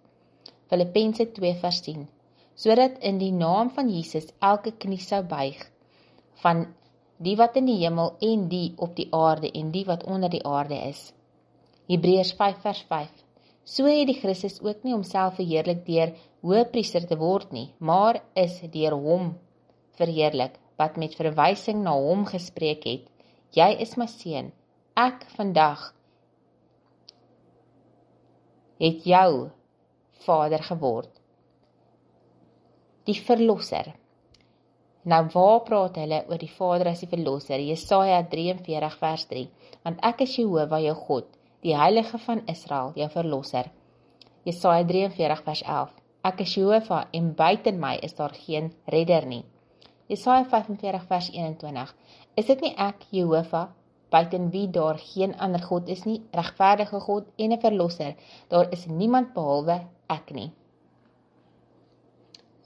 Filippense 0.73 1.29
2 1.43 1.55
vers 1.61 1.85
10. 1.91 2.09
Sodat 2.57 2.99
in 3.13 3.21
die 3.21 3.33
naam 3.37 3.69
van 3.77 3.93
Jesus 3.93 4.33
elke 4.41 4.73
knie 4.73 5.03
sou 5.11 5.21
buig 5.37 5.61
van 6.41 6.69
die 7.21 7.37
wat 7.37 7.61
in 7.61 7.69
die 7.69 7.81
hemel 7.85 8.15
en 8.33 8.49
die 8.49 8.73
op 8.77 8.97
die 8.97 9.11
aarde 9.13 9.53
en 9.53 9.77
die 9.77 9.85
wat 9.85 10.09
onder 10.09 10.33
die 10.33 10.47
aarde 10.57 10.81
is. 10.89 11.11
Hebreërs 11.91 12.37
5 12.39 12.59
vers 12.63 12.81
5. 12.87 13.23
So 13.67 13.91
het 13.91 14.07
die 14.07 14.15
Christus 14.15 14.61
ook 14.63 14.85
nie 14.87 14.93
homself 14.95 15.41
verheerlik 15.41 15.81
deur 15.89 16.13
hoëpriester 16.47 17.03
te 17.11 17.17
word 17.19 17.51
nie, 17.51 17.73
maar 17.83 18.21
is 18.39 18.61
deur 18.71 18.95
hom 18.95 19.33
verheerlik 19.99 20.55
wat 20.79 21.01
met 21.03 21.17
verwysing 21.19 21.81
na 21.83 21.97
hom 21.99 22.23
gespreek 22.29 22.87
het: 22.87 23.09
Jy 23.59 23.67
is 23.83 23.97
my 23.99 24.07
seun, 24.13 24.53
ek 24.95 25.27
vandag 25.35 25.89
het 28.79 29.03
jou 29.15 29.51
vader 30.29 30.63
geword. 30.71 31.11
Die 33.11 33.19
verlosser. 33.19 33.91
Nou 35.11 35.25
waar 35.35 35.61
praat 35.67 35.99
hulle 35.99 36.23
oor 36.31 36.39
die 36.39 36.55
Vader 36.55 36.93
as 36.93 37.03
die 37.03 37.11
verlosser? 37.11 37.59
Jesaja 37.59 38.23
43 38.31 38.99
vers 39.03 39.27
3. 39.35 39.47
Want 39.83 40.03
ek 40.07 40.23
is 40.29 40.39
Jehovah 40.39 40.83
jou 40.87 40.95
God 41.09 41.40
die 41.65 41.77
heilige 41.77 42.19
van 42.19 42.43
Israel, 42.49 42.93
jou 42.97 43.09
verlosser. 43.13 43.71
Jesaja 44.45 44.85
43 44.85 45.43
vers 45.45 45.63
11. 45.63 45.97
Ek 46.25 46.41
is 46.45 46.55
Jehovah 46.57 47.09
en 47.17 47.35
buite 47.37 47.73
my 47.73 47.97
is 48.05 48.15
daar 48.17 48.33
geen 48.37 48.73
redder 48.93 49.27
nie. 49.27 49.43
Jesaja 50.09 50.45
45 50.49 51.05
vers 51.09 51.29
21. 51.33 51.93
Is 52.41 52.49
dit 52.49 52.65
nie 52.65 52.73
ek, 52.77 53.05
Jehovah, 53.15 53.69
buite 54.11 54.41
wie 54.53 54.67
daar 54.73 54.99
geen 54.99 55.37
ander 55.39 55.63
God 55.63 55.89
is 55.89 56.07
nie, 56.09 56.23
regverdige 56.33 57.01
God 57.01 57.29
en 57.37 57.53
'n 57.53 57.61
verlosser? 57.61 58.17
Daar 58.49 58.73
is 58.73 58.87
niemand 58.87 59.35
behalwe 59.35 59.81
ek 60.09 60.33
nie. 60.33 60.51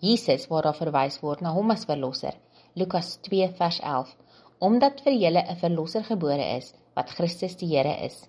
Jesus 0.00 0.46
waar 0.48 0.62
daar 0.62 0.76
verwys 0.76 1.20
word 1.20 1.40
na 1.40 1.52
hom 1.52 1.70
as 1.70 1.84
verlosser. 1.84 2.34
Lukas 2.74 3.18
2 3.22 3.48
vers 3.58 3.80
11. 3.80 4.16
Omdat 4.58 5.00
vir 5.00 5.12
julle 5.12 5.42
'n 5.42 5.56
verlosser 5.56 6.04
gebore 6.04 6.56
is, 6.56 6.74
wat 6.94 7.10
Christus 7.10 7.56
die 7.56 7.76
Here 7.76 8.04
is. 8.04 8.28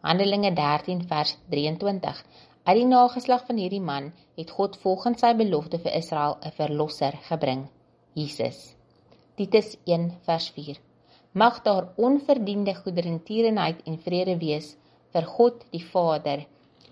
Handelinge 0.00 0.52
13 0.52 1.02
vers 1.08 1.34
23. 1.52 2.20
Uit 2.64 2.76
die 2.78 2.86
nageslag 2.88 3.42
van 3.44 3.58
hierdie 3.60 3.82
man 3.84 4.06
het 4.38 4.54
God 4.56 4.78
volgens 4.80 5.20
sy 5.20 5.34
belofte 5.36 5.76
vir 5.82 5.92
Israel 5.98 6.38
'n 6.40 6.52
verlosser 6.56 7.18
gebring, 7.26 7.66
Jesus. 8.14 8.74
Titus 9.36 9.76
1 9.84 10.08
vers 10.24 10.48
4. 10.56 10.80
Mag 11.32 11.60
daar 11.62 11.92
onverdiende 11.96 12.74
goedertierenheid 12.74 13.84
en 13.84 13.98
vrede 13.98 14.38
wees 14.38 14.76
vir 15.12 15.26
God 15.36 15.64
die 15.70 15.84
Vader 15.84 16.46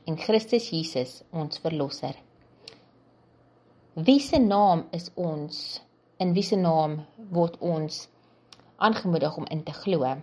en 0.05 0.19
Christus 0.19 0.69
Jesus 0.71 1.23
ons 1.33 1.59
verlosser. 1.59 2.15
Wie 3.95 4.21
se 4.21 4.39
naam 4.39 4.85
is 4.91 5.11
ons? 5.15 5.81
In 6.19 6.35
wie 6.35 6.43
se 6.43 6.57
naam 6.57 7.07
word 7.31 7.57
ons 7.59 8.09
aangemoedig 8.77 9.37
om 9.37 9.47
in 9.47 9.63
te 9.63 9.73
glo? 9.73 10.17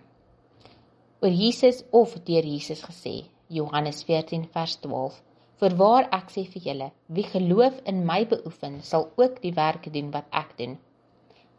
Oor 1.26 1.34
Jesus 1.34 1.82
of 1.90 2.12
deur 2.22 2.44
Jesus 2.46 2.82
gesê. 2.86 3.24
Johannes 3.48 4.04
14 4.06 4.44
vers 4.54 4.76
12. 4.80 5.14
Voorwaar 5.58 6.04
ek 6.14 6.28
sê 6.30 6.44
vir 6.46 6.62
julle, 6.68 6.86
wie 7.10 7.24
geloof 7.26 7.80
in 7.90 8.04
my 8.06 8.20
beoefen, 8.30 8.76
sal 8.86 9.08
ook 9.18 9.40
die 9.42 9.50
werke 9.56 9.90
doen 9.90 10.12
wat 10.14 10.28
ek 10.30 10.52
doen. 10.60 10.76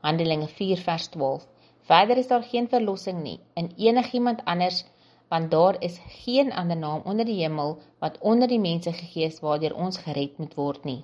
Handelinge 0.07 0.47
4 0.47 0.79
vers 0.85 1.09
12. 1.15 1.43
Verder 1.89 2.21
is 2.21 2.29
daar 2.31 2.45
geen 2.47 2.69
verlossing 2.71 3.19
nie 3.23 3.39
in 3.59 3.67
enigiemand 3.75 4.45
anders 4.45 4.85
want 5.27 5.51
daar 5.51 5.75
is 5.83 5.99
geen 6.23 6.53
ander 6.53 6.77
naam 6.79 7.01
onder 7.03 7.27
die 7.27 7.41
hemel 7.41 7.73
wat 7.99 8.19
onder 8.23 8.47
die 8.47 8.63
mense 8.63 8.93
gegee 8.95 9.27
is 9.27 9.41
waardeur 9.43 9.75
ons 9.75 9.99
gered 10.05 10.37
moet 10.39 10.55
word 10.55 10.85
nie. 10.87 11.01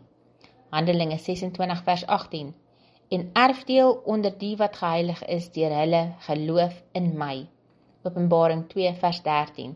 Handelinge 0.71 1.17
26 1.19 1.83
vers 1.83 2.05
18. 2.07 2.53
En 3.11 3.27
erfdeel 3.33 3.91
onder 4.05 4.37
die 4.37 4.55
wat 4.55 4.79
geheilig 4.79 5.25
is 5.27 5.51
deur 5.51 5.75
hulle 5.81 6.05
geloof 6.29 6.79
in 6.93 7.11
my. 7.19 7.43
Openbaring 8.07 8.65
2 8.67 8.89
vers 8.99 9.19
13. 9.25 9.69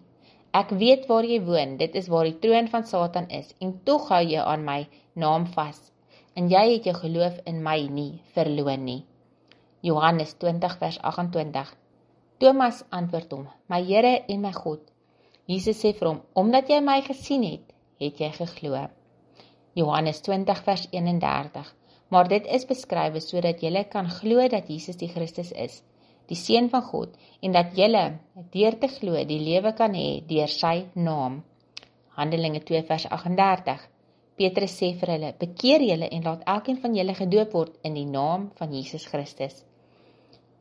Ek 0.60 0.72
weet 0.80 1.06
waar 1.08 1.24
jy 1.24 1.38
woon, 1.48 1.78
dit 1.80 1.94
is 1.96 2.10
waar 2.12 2.28
die 2.28 2.40
troon 2.44 2.66
van 2.72 2.84
Satan 2.90 3.30
is, 3.38 3.54
en 3.64 3.70
tog 3.88 4.10
hou 4.12 4.20
jy 4.20 4.42
aan 4.42 4.66
my 4.68 4.82
naam 5.24 5.46
vas. 5.54 5.80
En 6.36 6.50
jy 6.52 6.64
het 6.74 6.90
jou 6.90 6.96
geloof 6.98 7.38
in 7.52 7.62
my 7.64 7.78
nie 8.00 8.20
verloon 8.36 8.84
nie. 8.90 9.00
Johannes 9.90 10.36
20 10.44 10.76
vers 10.84 11.00
28. 11.14 11.72
Thomas 12.44 12.84
antwoord 13.00 13.32
hom: 13.32 13.48
"My 13.72 13.82
Here 13.94 14.14
en 14.28 14.44
my 14.44 14.52
God." 14.60 14.84
Jesus 15.48 15.80
sê 15.84 15.96
vir 15.96 16.12
hom: 16.12 16.22
"Omdat 16.34 16.70
jy 16.70 16.84
my 16.84 17.00
gesien 17.08 17.48
het, 17.48 17.74
het 18.04 18.20
jy 18.20 18.32
geglo." 18.42 18.88
Johannes 19.74 20.22
20 20.22 20.64
vers 20.68 20.88
31. 20.92 21.76
Maar 22.10 22.28
dit 22.28 22.46
is 22.60 22.66
beskrywe 22.66 23.20
sodat 23.24 23.64
jy 23.64 23.84
kan 23.84 24.10
glo 24.20 24.48
dat 24.48 24.68
Jesus 24.68 24.98
die 24.98 25.14
Christus 25.16 25.52
is 25.52 25.84
die 26.28 26.38
seun 26.40 26.70
van 26.70 26.84
God 26.84 27.14
en 27.42 27.54
dat 27.56 27.76
julle 27.78 28.04
deur 28.54 28.78
te 28.82 28.90
glo 28.92 29.24
die 29.30 29.40
lewe 29.44 29.74
kan 29.78 29.94
hê 29.96 30.22
deur 30.28 30.52
sy 30.52 30.88
naam. 30.96 31.42
Handelinge 32.18 32.64
2 32.66 32.84
vers 32.90 33.06
38. 33.10 33.86
Petrus 34.38 34.74
sê 34.80 34.92
vir 35.00 35.14
hulle: 35.14 35.34
"Bekeer 35.40 35.82
julle 35.82 36.10
en 36.10 36.24
laat 36.24 36.44
elkeen 36.56 36.82
van 36.82 36.96
julle 36.96 37.14
gedoop 37.14 37.54
word 37.54 37.78
in 37.84 37.94
die 37.94 38.06
naam 38.06 38.52
van 38.60 38.74
Jesus 38.74 39.06
Christus." 39.06 39.64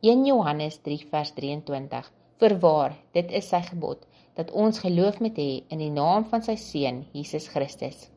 1 0.01 0.25
Johannes 0.25 0.79
3 0.85 1.07
vers 1.11 1.33
23. 1.33 2.11
Voorwaar, 2.39 2.93
dit 3.13 3.31
is 3.31 3.49
sy 3.49 3.61
gebod 3.65 4.05
dat 4.37 4.51
ons 4.51 4.79
geloof 4.79 5.19
moet 5.19 5.37
hê 5.41 5.51
in 5.73 5.81
die 5.81 5.93
naam 5.93 6.27
van 6.29 6.43
sy 6.45 6.55
seun 6.61 7.05
Jesus 7.13 7.47
Christus. 7.49 8.09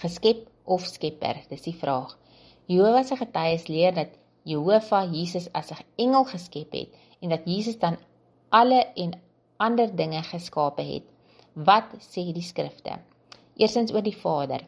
Geskep 0.00 0.46
of 0.64 0.86
skepper, 0.88 1.42
dis 1.50 1.66
die 1.68 1.76
vraag. 1.76 2.16
Jehovah 2.66 3.04
se 3.04 3.18
getuies 3.20 3.68
leer 3.68 3.92
dat 3.92 4.16
Jehovah 4.44 5.08
Jesus 5.08 5.48
as 5.52 5.70
'n 5.72 5.84
engel 5.96 6.24
geskep 6.24 6.72
het 6.72 6.88
en 7.20 7.28
dat 7.28 7.44
Jesus 7.44 7.78
dan 7.78 7.96
alle 8.48 8.86
en 8.94 9.20
ander 9.56 9.96
dinge 9.96 10.22
geskape 10.22 10.82
het. 10.82 11.02
Wat 11.52 11.84
sê 11.98 12.32
die 12.32 12.42
skrifte? 12.42 12.98
Eerstens 13.56 13.92
oor 13.92 14.02
die 14.02 14.16
Vader. 14.16 14.66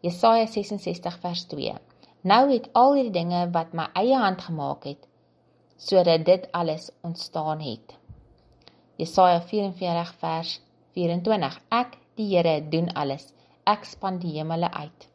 Jesaja 0.00 0.46
66 0.46 1.18
vers 1.18 1.44
2. 1.44 1.74
Nou 2.20 2.50
het 2.52 2.68
al 2.72 2.94
hierdie 2.94 3.12
dinge 3.14 3.50
wat 3.50 3.72
my 3.72 3.86
eie 3.94 4.16
hand 4.16 4.40
gemaak 4.40 4.84
het 4.84 5.06
sodat 5.76 6.24
dit 6.24 6.52
alles 6.52 6.90
ontstaan 7.02 7.60
het. 7.60 7.94
Jesaja 8.96 9.40
44 9.40 10.14
vers 10.18 10.60
24. 10.96 11.60
Ek, 11.68 11.98
die 12.16 12.30
Here, 12.32 12.68
doen 12.68 12.88
alles. 12.96 13.28
Ek 13.64 13.84
span 13.84 14.18
die 14.18 14.38
hemele 14.38 14.70
uit. 14.72 15.08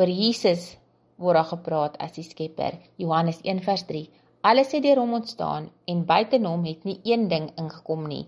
Oor 0.00 0.08
Jesus 0.08 0.79
word 1.20 1.36
daar 1.36 1.50
gepraat 1.52 1.98
as 2.00 2.16
die 2.16 2.24
Skepper. 2.24 2.78
Johannes 2.96 3.40
1:3. 3.44 4.08
Alles 4.40 4.72
het 4.72 4.82
deur 4.82 4.96
hom 4.96 5.12
ontstaan 5.12 5.68
en 5.84 6.06
buite 6.08 6.40
hom 6.44 6.64
het 6.64 6.84
nie 6.84 7.00
een 7.04 7.28
ding 7.28 7.50
ingekom 7.56 8.06
nie. 8.08 8.26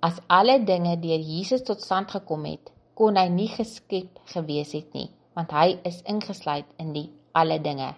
As 0.00 0.18
alle 0.26 0.64
dinge 0.64 0.96
deur 0.98 1.20
Jesus 1.20 1.62
tot 1.62 1.80
stand 1.82 2.10
gekom 2.10 2.44
het, 2.44 2.72
kon 2.94 3.16
hy 3.16 3.28
nie 3.30 3.48
geskep 3.48 4.18
gewees 4.34 4.72
het 4.74 4.92
nie, 4.94 5.08
want 5.34 5.54
hy 5.54 5.78
is 5.86 6.02
ingesluit 6.02 6.66
in 6.78 6.92
die 6.92 7.08
alle 7.32 7.60
dinge. 7.62 7.94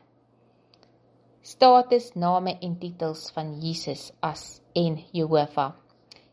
Status, 1.40 2.12
name 2.14 2.58
en 2.60 2.78
titels 2.78 3.30
van 3.32 3.54
Jesus 3.60 4.10
as 4.20 4.60
en 4.76 4.98
Jehovah. 5.16 5.72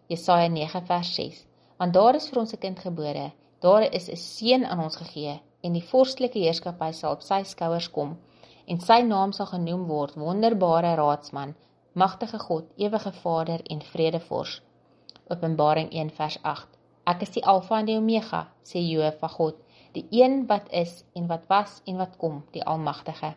Jesaja 0.07 0.47
9 0.47 0.85
vers 0.87 1.15
6. 1.15 1.45
Want 1.79 1.93
daar 1.93 2.15
is 2.15 2.27
vir 2.29 2.39
ons 2.39 2.53
'n 2.53 2.59
kind 2.59 2.79
gebore, 2.79 3.31
daar 3.59 3.83
is 3.93 4.09
'n 4.09 4.15
seun 4.15 4.65
aan 4.65 4.83
ons 4.83 4.95
gegee 4.95 5.39
en 5.67 5.75
die 5.75 5.87
vorstelike 5.91 6.39
heerskappy 6.39 6.89
sal 6.95 7.17
op 7.17 7.23
sy 7.25 7.43
skouers 7.51 7.91
kom 7.99 8.15
en 8.71 8.79
sy 8.83 8.99
naam 9.07 9.33
sal 9.35 9.47
genoem 9.51 9.85
word 9.91 10.15
wonderbare 10.19 10.93
raadsman, 10.99 11.53
magtige 12.03 12.39
God, 12.39 12.65
ewige 12.85 13.13
Vader 13.21 13.63
en 13.73 13.83
vredevors. 13.91 14.57
Openbaring 15.33 15.89
1 15.91 16.11
vers 16.17 16.37
8. 16.51 16.67
Ek 17.11 17.23
is 17.23 17.31
die 17.35 17.43
Alfa 17.53 17.79
en 17.79 17.87
die 17.87 17.95
Omega, 17.99 18.41
sê 18.67 18.83
Jehovah 18.83 19.31
God, 19.37 19.61
die 19.95 20.03
een 20.11 20.41
wat 20.51 20.67
is 20.83 20.99
en 21.15 21.29
wat 21.31 21.47
was 21.51 21.79
en 21.87 21.99
wat 22.03 22.17
kom, 22.21 22.41
die 22.55 22.63
Almagtige. 22.73 23.33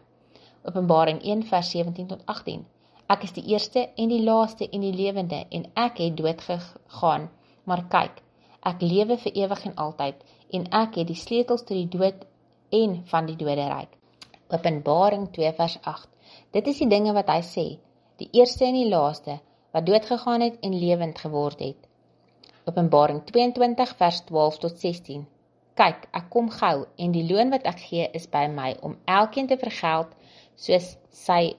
Openbaring 0.67 1.23
1 1.23 1.47
vers 1.53 1.71
17 1.77 2.11
tot 2.11 2.27
18. 2.35 2.67
Ek 3.11 3.27
is 3.27 3.35
die 3.39 3.47
eerste 3.55 3.87
en 3.97 4.11
die 4.11 4.23
laaste 4.27 4.67
en 4.69 4.83
die 4.87 4.95
lewende 4.95 5.45
en 5.51 5.69
ek 5.87 6.03
het 6.03 6.19
dood 6.19 6.43
gegaan, 6.47 7.31
maar 7.65 7.87
kyk, 7.95 8.19
ek 8.69 8.83
lewe 8.85 9.17
vir 9.23 9.37
ewig 9.45 9.65
en 9.71 9.77
altyd 9.85 10.25
en 10.57 10.67
ek 10.83 10.99
het 11.01 11.09
die 11.09 11.19
sleutels 11.19 11.65
tot 11.65 11.77
die 11.77 11.89
dood 11.89 12.27
en 12.81 12.97
van 13.13 13.27
die 13.27 13.37
doderyk. 13.41 13.93
Openbaring 14.51 15.29
2 15.37 15.53
vers 15.59 15.77
8. 15.83 16.09
Dit 16.53 16.67
is 16.67 16.81
die 16.83 16.91
dinge 16.91 17.15
wat 17.17 17.31
hy 17.31 17.41
sê, 17.47 17.67
die 18.21 18.29
eerste 18.37 18.67
en 18.67 18.77
die 18.77 18.89
laaste 18.91 19.39
wat 19.75 19.87
dood 19.87 20.07
gegaan 20.07 20.43
het 20.45 20.59
en 20.67 20.75
lewend 20.75 21.19
geword 21.19 21.61
het. 21.63 21.79
Openbaring 22.67 23.23
22 23.31 23.95
vers 23.97 24.25
12 24.29 24.59
tot 24.65 24.79
16. 24.79 25.23
Kyk, 25.81 26.09
ek 26.13 26.27
kom 26.35 26.51
gou 26.53 26.75
en 26.99 27.15
die 27.15 27.25
loon 27.31 27.55
wat 27.55 27.65
ek 27.71 27.81
gee 27.87 28.09
is 28.19 28.27
by 28.29 28.45
my 28.53 28.75
om 28.87 28.99
elkeen 29.07 29.49
te 29.49 29.57
vergeld 29.61 30.13
soos 30.61 30.93
sy 31.23 31.55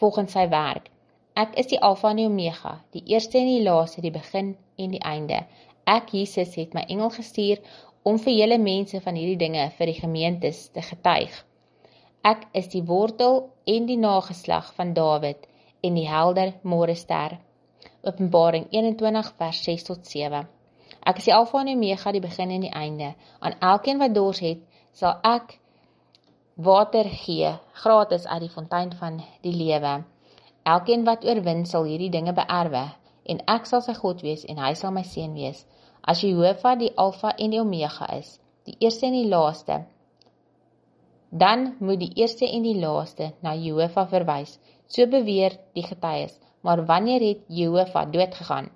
volgens 0.00 0.32
sy 0.38 0.46
werk. 0.48 0.88
Ek 1.36 1.58
is 1.60 1.68
die 1.70 1.80
Alfa 1.86 2.10
en 2.10 2.18
die 2.22 2.28
Omega, 2.30 2.78
die 2.94 3.04
eerste 3.12 3.38
en 3.38 3.50
die 3.50 3.64
laaste, 3.66 4.00
die 4.00 4.14
begin 4.14 4.54
en 4.80 4.94
die 4.96 5.02
einde. 5.04 5.44
Ek 5.86 6.12
Jesus 6.14 6.54
het 6.58 6.74
my 6.74 6.84
engel 6.88 7.10
gestuur 7.10 7.60
om 8.02 8.18
vir 8.18 8.34
julle 8.34 8.58
mense 8.58 9.00
van 9.04 9.16
hierdie 9.18 9.38
dinge 9.40 9.66
vir 9.76 9.90
die 9.90 10.00
gemeentes 10.00 10.68
te 10.74 10.82
getuig. 10.84 11.32
Ek 12.24 12.46
is 12.52 12.68
die 12.72 12.82
wortel 12.84 13.46
en 13.66 13.86
die 13.88 13.98
nageslag 14.00 14.72
van 14.76 14.92
Dawid 14.96 15.46
en 15.84 15.96
die 15.96 16.08
helder 16.08 16.52
môrester. 16.62 17.38
Openbaring 18.04 18.68
21 18.72 19.32
vers 19.38 19.62
6 19.64 19.86
tot 19.88 20.06
7. 20.06 20.44
Ek 21.00 21.20
is 21.20 21.28
die 21.30 21.34
Alfa 21.34 21.62
en 21.62 21.72
Omega, 21.72 22.12
die 22.12 22.20
begin 22.20 22.52
en 22.52 22.64
die 22.66 22.74
einde. 22.76 23.14
Aan 23.40 23.56
elkeen 23.60 24.00
wat 24.02 24.14
dors 24.14 24.40
het, 24.44 24.60
sal 24.92 25.16
ek 25.24 25.56
water 26.60 27.08
gee, 27.08 27.54
gratis 27.82 28.26
uit 28.26 28.42
die 28.44 28.52
fontein 28.52 28.92
van 29.00 29.20
die 29.44 29.56
lewe. 29.56 30.00
Elkeen 30.68 31.06
wat 31.08 31.24
oorwin 31.24 31.64
sal 31.66 31.88
hierdie 31.88 32.12
dinge 32.12 32.36
beerwe 32.36 32.90
en 33.24 33.40
ek 33.54 33.66
sal 33.66 33.82
sy 33.84 33.94
God 33.98 34.22
wees 34.26 34.44
en 34.48 34.60
hy 34.62 34.72
sal 34.74 34.92
my 34.96 35.02
seun 35.06 35.34
wees. 35.34 35.64
As 36.02 36.22
Jehovah 36.24 36.76
die 36.80 36.92
Alfa 36.96 37.34
en 37.36 37.52
die 37.54 37.60
Omega 37.60 38.08
is, 38.16 38.38
die 38.66 38.76
eerste 38.80 39.06
en 39.06 39.16
die 39.18 39.28
laaste, 39.28 39.82
dan 41.30 41.74
moet 41.78 42.00
die 42.00 42.12
eerste 42.22 42.48
en 42.48 42.64
die 42.66 42.78
laaste 42.80 43.32
na 43.42 43.54
Jehovah 43.54 44.08
verwys. 44.10 44.56
So 44.90 45.06
beweer 45.06 45.54
die 45.78 45.86
getuies. 45.86 46.34
Maar 46.66 46.84
wanneer 46.86 47.22
het 47.22 47.44
Jehovah 47.48 48.08
dood 48.12 48.34
gegaan? 48.34 48.68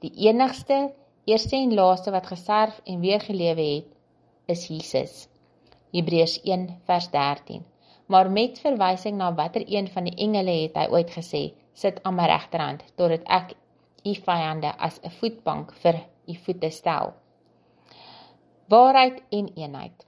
Die 0.00 0.12
enigste 0.28 0.92
eerste 1.28 1.56
en 1.56 1.74
laaste 1.74 2.10
wat 2.10 2.26
gesterf 2.26 2.80
en 2.84 3.00
weer 3.00 3.20
gelewe 3.20 3.66
het, 3.74 3.90
is 4.46 4.66
Jesus. 4.66 5.28
Hebreërs 5.92 6.40
1 6.42 6.68
vers 6.88 7.10
13. 7.10 7.64
Maar 8.08 8.30
met 8.30 8.58
verwysing 8.64 9.16
na 9.16 9.34
watter 9.34 9.64
een 9.66 9.88
van 9.92 10.08
die 10.08 10.16
engele 10.16 10.54
het 10.62 10.76
hy 10.80 10.86
ooit 10.88 11.10
gesê: 11.12 11.42
"Sit 11.72 12.02
aan 12.02 12.16
my 12.16 12.26
regterhand 12.26 12.84
totdat 12.96 13.28
ek 13.28 13.52
u 14.10 14.14
vyande 14.26 14.72
as 14.88 15.00
'n 15.02 15.10
voetbank 15.20 15.72
vir 15.82 16.04
u 16.26 16.34
voete 16.44 16.70
stel." 16.70 17.14
Waarheid 18.68 19.22
en 19.30 19.46
eenheid. 19.54 20.06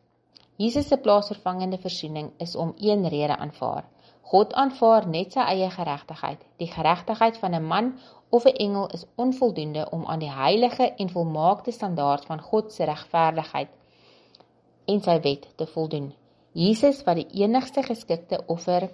Jesus 0.56 0.88
se 0.88 0.96
plaasvervangende 0.96 1.78
versoening 1.78 2.32
is 2.36 2.56
om 2.56 2.74
een 2.76 3.08
rede 3.08 3.36
aanvaar. 3.36 3.84
God 4.22 4.52
aanvaar 4.52 5.08
net 5.08 5.32
sy 5.32 5.40
eie 5.40 5.70
geregtigheid. 5.70 6.42
Die 6.60 6.68
geregtigheid 6.68 7.38
van 7.38 7.54
'n 7.54 7.66
man 7.66 7.98
of 8.28 8.44
'n 8.44 8.56
engel 8.66 8.86
is 8.86 9.06
onvoldoende 9.16 9.90
om 9.90 10.04
aan 10.06 10.18
die 10.18 10.30
heilige 10.30 10.92
en 10.96 11.10
volmaakte 11.10 11.70
standaard 11.70 12.24
van 12.24 12.40
God 12.40 12.72
se 12.72 12.84
regverdigheid 12.84 13.68
en 14.84 15.00
sy 15.00 15.20
wet 15.20 15.48
te 15.56 15.66
voldoen. 15.66 16.14
Jesus 16.52 17.04
wat 17.04 17.16
die 17.16 17.42
enigste 17.42 17.82
geskikte 17.82 18.42
offer 18.46 18.90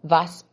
was 0.00 0.44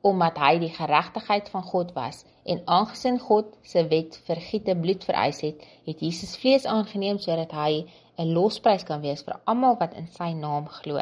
omdat 0.00 0.38
hy 0.38 0.58
die 0.62 0.72
geregtigheid 0.74 1.48
van 1.52 1.62
God 1.62 1.92
was 1.96 2.24
en 2.44 2.62
aangesien 2.64 3.18
God 3.18 3.50
se 3.62 3.82
wet 3.90 4.18
vergiete 4.26 4.76
bloed 4.78 5.04
vereis 5.04 5.40
het, 5.42 5.64
het 5.86 6.00
Jesus 6.00 6.36
vlees 6.38 6.66
aangeneem 6.66 7.18
sodat 7.18 7.52
hy 7.52 7.86
'n 8.18 8.32
losprys 8.34 8.84
kan 8.84 9.00
wees 9.00 9.22
vir 9.26 9.40
almal 9.44 9.76
wat 9.80 9.94
in 9.94 10.06
sy 10.06 10.32
naam 10.32 10.66
glo. 10.66 11.00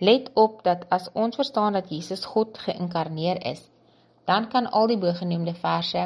Let 0.00 0.30
op 0.34 0.62
dat 0.64 0.86
as 0.88 1.10
ons 1.12 1.36
verstaan 1.36 1.72
dat 1.72 1.90
Jesus 1.90 2.24
God 2.24 2.58
geïnkarneer 2.58 3.44
is, 3.46 3.68
dan 4.24 4.48
kan 4.48 4.70
al 4.70 4.86
die 4.86 4.98
bogenoemde 4.98 5.54
verse 5.54 6.02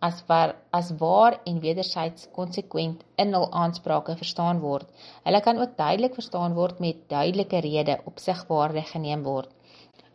as 0.00 0.22
waar 0.28 0.54
as 0.70 0.92
waar 1.00 1.40
en 1.44 1.60
wedersyds 1.60 2.28
konsekwent 2.38 3.04
in 3.16 3.32
hul 3.36 3.46
aansprake 3.52 4.16
verstaan 4.16 4.60
word. 4.60 4.88
Hulle 5.24 5.40
kan 5.40 5.58
ook 5.58 5.76
duidelik 5.76 6.14
verstaan 6.14 6.54
word 6.54 6.80
met 6.84 7.08
duidelike 7.08 7.60
rede 7.68 7.98
opsigbaarde 8.04 8.82
geneem 8.92 9.22
word. 9.22 9.50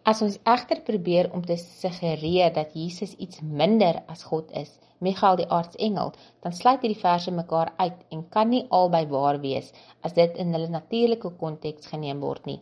As 0.08 0.22
ons 0.24 0.38
egter 0.48 0.80
probeer 0.88 1.28
om 1.36 1.42
te 1.46 1.58
suggereer 1.60 2.54
dat 2.56 2.72
Jesus 2.74 3.16
iets 3.20 3.42
minder 3.42 4.00
as 4.08 4.24
God 4.24 4.52
is, 4.52 4.78
Michael 5.00 5.42
die 5.42 5.48
aartsengel, 5.52 6.14
dan 6.44 6.56
sluit 6.56 6.82
hierdie 6.84 7.02
verse 7.02 7.32
mekaar 7.32 7.74
uit 7.78 8.00
en 8.16 8.24
kan 8.30 8.50
nie 8.50 8.66
albei 8.70 9.06
waar 9.12 9.40
wees 9.44 9.74
as 10.02 10.16
dit 10.16 10.40
in 10.40 10.56
hulle 10.56 10.70
natuurlike 10.72 11.34
konteks 11.42 11.92
geneem 11.92 12.24
word 12.24 12.48
nie. 12.48 12.60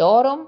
Daarom 0.00 0.46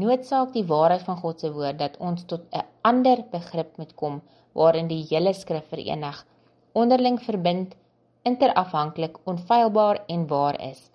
noodsaak 0.00 0.52
die 0.56 0.64
waarheid 0.64 1.04
van 1.04 1.20
God 1.20 1.44
se 1.44 1.52
woord 1.52 1.78
dat 1.78 2.00
ons 2.08 2.24
tot 2.24 2.48
'n 2.52 2.64
ander 2.82 3.24
begrip 3.32 3.76
moet 3.76 3.94
kom 3.94 4.20
waarin 4.52 4.88
die 4.88 5.04
hele 5.10 5.32
skrif 5.32 5.68
verenig, 5.68 6.24
onderling 6.72 7.18
verbind, 7.20 7.76
interafhanklik, 8.22 9.18
onfeilbaar 9.24 10.04
en 10.08 10.26
waar 10.26 10.60
is. 10.60 10.90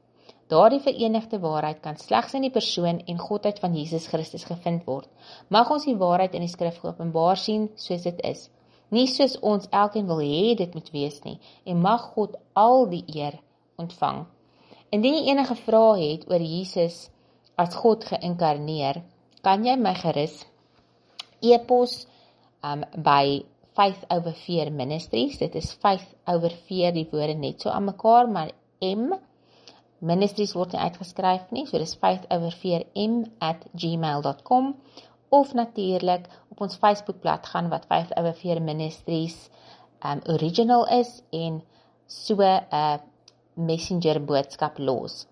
Daardie 0.52 0.82
verenigde 0.84 1.40
waarheid 1.40 1.80
kan 1.80 1.96
slegs 1.98 2.34
in 2.36 2.44
die 2.44 2.52
persoon 2.52 3.00
en 3.08 3.20
godheid 3.20 3.60
van 3.64 3.76
Jesus 3.78 4.08
Christus 4.12 4.44
gevind 4.50 4.84
word. 4.90 5.08
Mag 5.48 5.72
ons 5.72 5.86
die 5.88 5.96
waarheid 5.96 6.36
in 6.36 6.44
die 6.44 6.52
skrif 6.52 6.82
geopenbaar 6.82 7.40
sien 7.40 7.70
soos 7.80 8.04
dit 8.04 8.20
is, 8.28 8.50
nie 8.92 9.08
soos 9.08 9.38
ons 9.40 9.70
elkeen 9.72 10.10
wil 10.12 10.20
hê 10.20 10.52
dit 10.60 10.76
moet 10.76 10.92
wees 10.92 11.22
nie, 11.24 11.38
en 11.64 11.80
mag 11.80 12.10
God 12.18 12.36
al 12.60 12.84
die 12.92 13.06
eer 13.16 13.40
ontvang. 13.80 14.26
Indien 14.92 15.22
jy 15.22 15.32
enige 15.32 15.56
vrae 15.64 16.12
het 16.12 16.28
oor 16.28 16.44
Jesus 16.44 17.06
as 17.56 17.78
God 17.80 18.04
geïnkarneer, 18.12 19.00
kan 19.46 19.64
jy 19.64 19.78
my 19.80 19.96
gerus 20.04 20.42
e-pos 21.42 22.02
um 22.68 22.84
by 22.98 23.42
Faith 23.72 24.04
over 24.12 24.36
Fear 24.36 24.70
Ministries. 24.76 25.38
Dit 25.40 25.56
is 25.56 25.72
Faith 25.80 26.10
over 26.28 26.52
Fear 26.68 26.92
die 26.92 27.08
woorde 27.12 27.38
net 27.40 27.64
so 27.64 27.72
aan 27.72 27.88
mekaar, 27.88 28.28
maar 28.28 28.52
M 28.84 29.16
Ministries 30.02 30.56
word 30.58 30.74
nie 30.74 30.82
uitgeskryf 30.82 31.52
nie. 31.56 31.68
So 31.70 31.80
dis 31.82 31.96
Faith 32.02 32.26
over 32.34 32.52
Fear 32.52 32.88
m@gmail.com 32.98 34.74
of 35.30 35.54
natuurlik 35.54 36.26
op 36.52 36.64
ons 36.66 36.80
Facebookblad 36.82 37.46
gaan 37.48 37.70
wat 37.70 37.86
Faith 37.90 38.16
over 38.18 38.34
Fear 38.34 38.62
Ministries 38.62 39.50
um 40.02 40.22
original 40.26 40.88
is 41.00 41.22
en 41.30 41.62
so 42.08 42.42
'n 42.42 42.66
uh, 42.72 42.98
messenger 43.54 44.26
boodskap 44.26 44.78
los. 44.78 45.28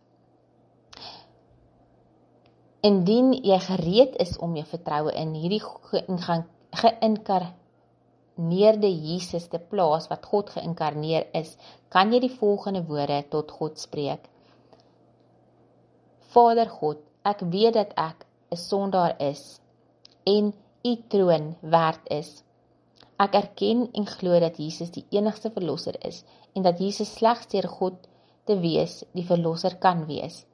Indien 2.82 3.34
jy 3.34 3.60
gereed 3.60 4.16
is 4.16 4.38
om 4.38 4.56
jou 4.56 4.66
vertroue 4.66 5.12
in 5.12 5.34
hierdie 5.34 5.64
geïnkarneerde 5.64 6.58
geïnkarneerde 6.78 8.90
Jesus 8.90 9.48
te 9.48 9.60
plaas 9.60 10.08
wat 10.08 10.26
God 10.26 10.50
geïnkarneer 10.54 11.28
is, 11.34 11.58
kan 11.90 12.14
jy 12.14 12.20
die 12.28 12.38
volgende 12.40 12.84
woorde 12.88 13.24
tot 13.30 13.52
God 13.52 13.80
spreek. 13.80 14.30
Vader 16.30 16.70
God, 16.70 17.00
ek 17.26 17.40
weet 17.54 17.74
dat 17.74 17.94
ek 17.98 18.26
'n 18.54 18.60
sondaar 18.70 19.16
is 19.18 19.60
en 20.24 20.54
u 20.86 20.94
troon 21.08 21.56
werd 21.62 22.04
is. 22.06 22.44
Ek 23.18 23.34
erken 23.34 23.90
en 23.92 24.06
glo 24.06 24.40
dat 24.40 24.58
Jesus 24.58 24.92
die 24.92 25.06
enigste 25.10 25.50
verlosser 25.52 25.98
is 26.06 26.24
en 26.54 26.62
dat 26.64 26.80
Jesus 26.80 27.14
slegs 27.14 27.48
deur 27.48 27.68
God 27.68 28.08
te 28.46 28.60
wees 28.60 29.04
die 29.18 29.26
verlosser 29.26 29.76
kan 29.86 30.06
wees. 30.06 30.46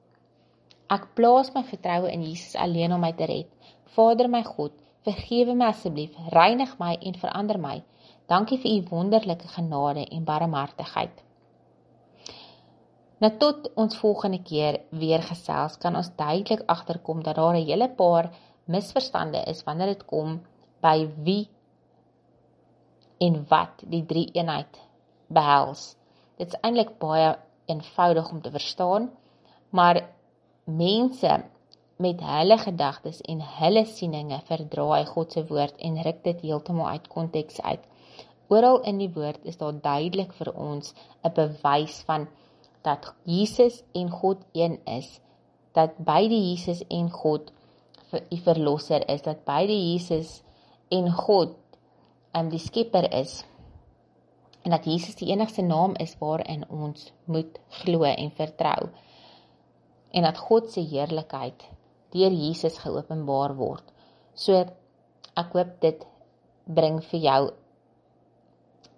Ek 0.88 1.12
plaas 1.18 1.52
my 1.54 1.64
vertroue 1.64 2.12
in 2.12 2.24
Jesus 2.24 2.56
alleen 2.56 2.94
om 2.94 3.02
my 3.02 3.12
te 3.12 3.26
red. 3.26 3.48
Vader 3.96 4.30
my 4.30 4.44
God, 4.44 4.72
vergewe 5.04 5.56
my 5.56 5.70
asseblief, 5.74 6.16
reinig 6.30 6.78
my 6.80 6.96
en 7.02 7.20
verander 7.20 7.60
my. 7.60 7.78
Dankie 8.32 8.58
vir 8.64 8.72
u 8.78 8.82
wonderlike 8.90 9.48
genade 9.48 10.08
en 10.08 10.24
barmhartigheid. 10.24 11.24
Nou 13.26 13.32
tot 13.42 13.72
ons 13.82 13.96
volgende 13.98 14.38
keer 14.46 14.76
weer 15.02 15.24
gesels, 15.26 15.80
kan 15.82 15.96
ons 15.98 16.12
duidelik 16.14 16.60
agterkom 16.70 17.24
dat 17.26 17.40
daar 17.40 17.56
'n 17.58 17.66
hele 17.70 17.88
paar 17.90 18.30
misverstande 18.74 19.42
is 19.52 19.64
wanneer 19.64 19.88
dit 19.88 20.06
kom 20.06 20.42
by 20.82 21.10
wie 21.26 21.50
en 23.18 23.46
wat 23.50 23.82
die 23.94 24.06
drie 24.06 24.30
eenheid 24.34 24.78
behels. 25.28 25.98
Dit 26.38 26.48
is 26.48 26.60
eintlik 26.62 27.00
baie 27.00 27.36
eenvoudig 27.66 28.32
om 28.32 28.42
te 28.42 28.52
verstaan, 28.52 29.10
maar 29.70 30.04
mense 30.64 31.44
met 31.96 32.22
hulle 32.22 32.58
gedagtes 32.58 33.22
en 33.22 33.42
hulle 33.42 33.86
sieninge 33.86 34.42
verdraai 34.46 35.06
God 35.06 35.32
se 35.32 35.48
woord 35.48 35.76
en 35.78 36.02
ruk 36.02 36.24
dit 36.24 36.42
heeltemal 36.42 36.88
uit 36.88 37.08
konteks 37.08 37.62
uit. 37.62 37.84
Oral 38.48 38.82
in 38.82 38.98
die 38.98 39.14
woord 39.14 39.46
is 39.46 39.58
daar 39.58 39.82
duidelik 39.82 40.34
vir 40.34 40.54
ons 40.54 40.94
'n 41.24 41.34
bewys 41.34 42.04
van 42.06 42.28
dat 42.86 43.12
Jesus 43.26 43.82
en 43.98 44.10
God 44.14 44.44
een 44.54 44.78
is, 44.86 45.20
dat 45.74 45.98
beide 45.98 46.38
Jesus 46.38 46.84
en 46.88 47.10
God 47.12 47.52
vir 48.12 48.24
die 48.30 48.42
verlosser 48.42 49.04
is, 49.10 49.26
dat 49.26 49.44
beide 49.48 49.74
Jesus 49.74 50.40
en 50.94 51.10
God 51.12 51.58
um, 52.38 52.50
die 52.54 52.62
skepper 52.62 53.10
is 53.14 53.42
en 54.66 54.74
dat 54.74 54.86
Jesus 54.86 55.18
die 55.20 55.30
enigste 55.34 55.66
naam 55.66 55.98
is 56.02 56.16
waarin 56.22 56.66
ons 56.70 57.12
moet 57.30 57.60
glo 57.82 58.06
en 58.10 58.32
vertrou 58.38 58.90
en 60.16 60.24
dat 60.24 60.40
God 60.48 60.72
se 60.72 60.82
heerlikheid 60.86 61.68
deur 62.16 62.32
Jesus 62.32 62.78
geopenbaar 62.80 63.56
word. 63.60 63.84
So 64.34 64.56
ek 65.36 65.54
hoop 65.54 65.78
dit 65.84 66.06
bring 66.66 67.02
vir 67.12 67.24
jou 67.28 67.42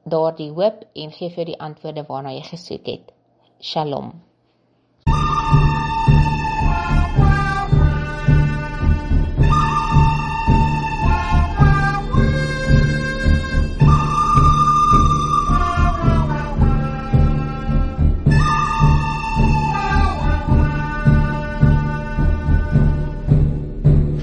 daardie 0.08 0.52
hoop 0.56 0.84
en 0.96 1.14
gee 1.16 1.34
vir 1.34 1.50
die 1.50 1.60
antwoorde 1.68 2.06
waarna 2.08 2.36
jy 2.36 2.46
gesoek 2.52 2.92
het. 2.94 3.17
Shalom. 3.62 4.22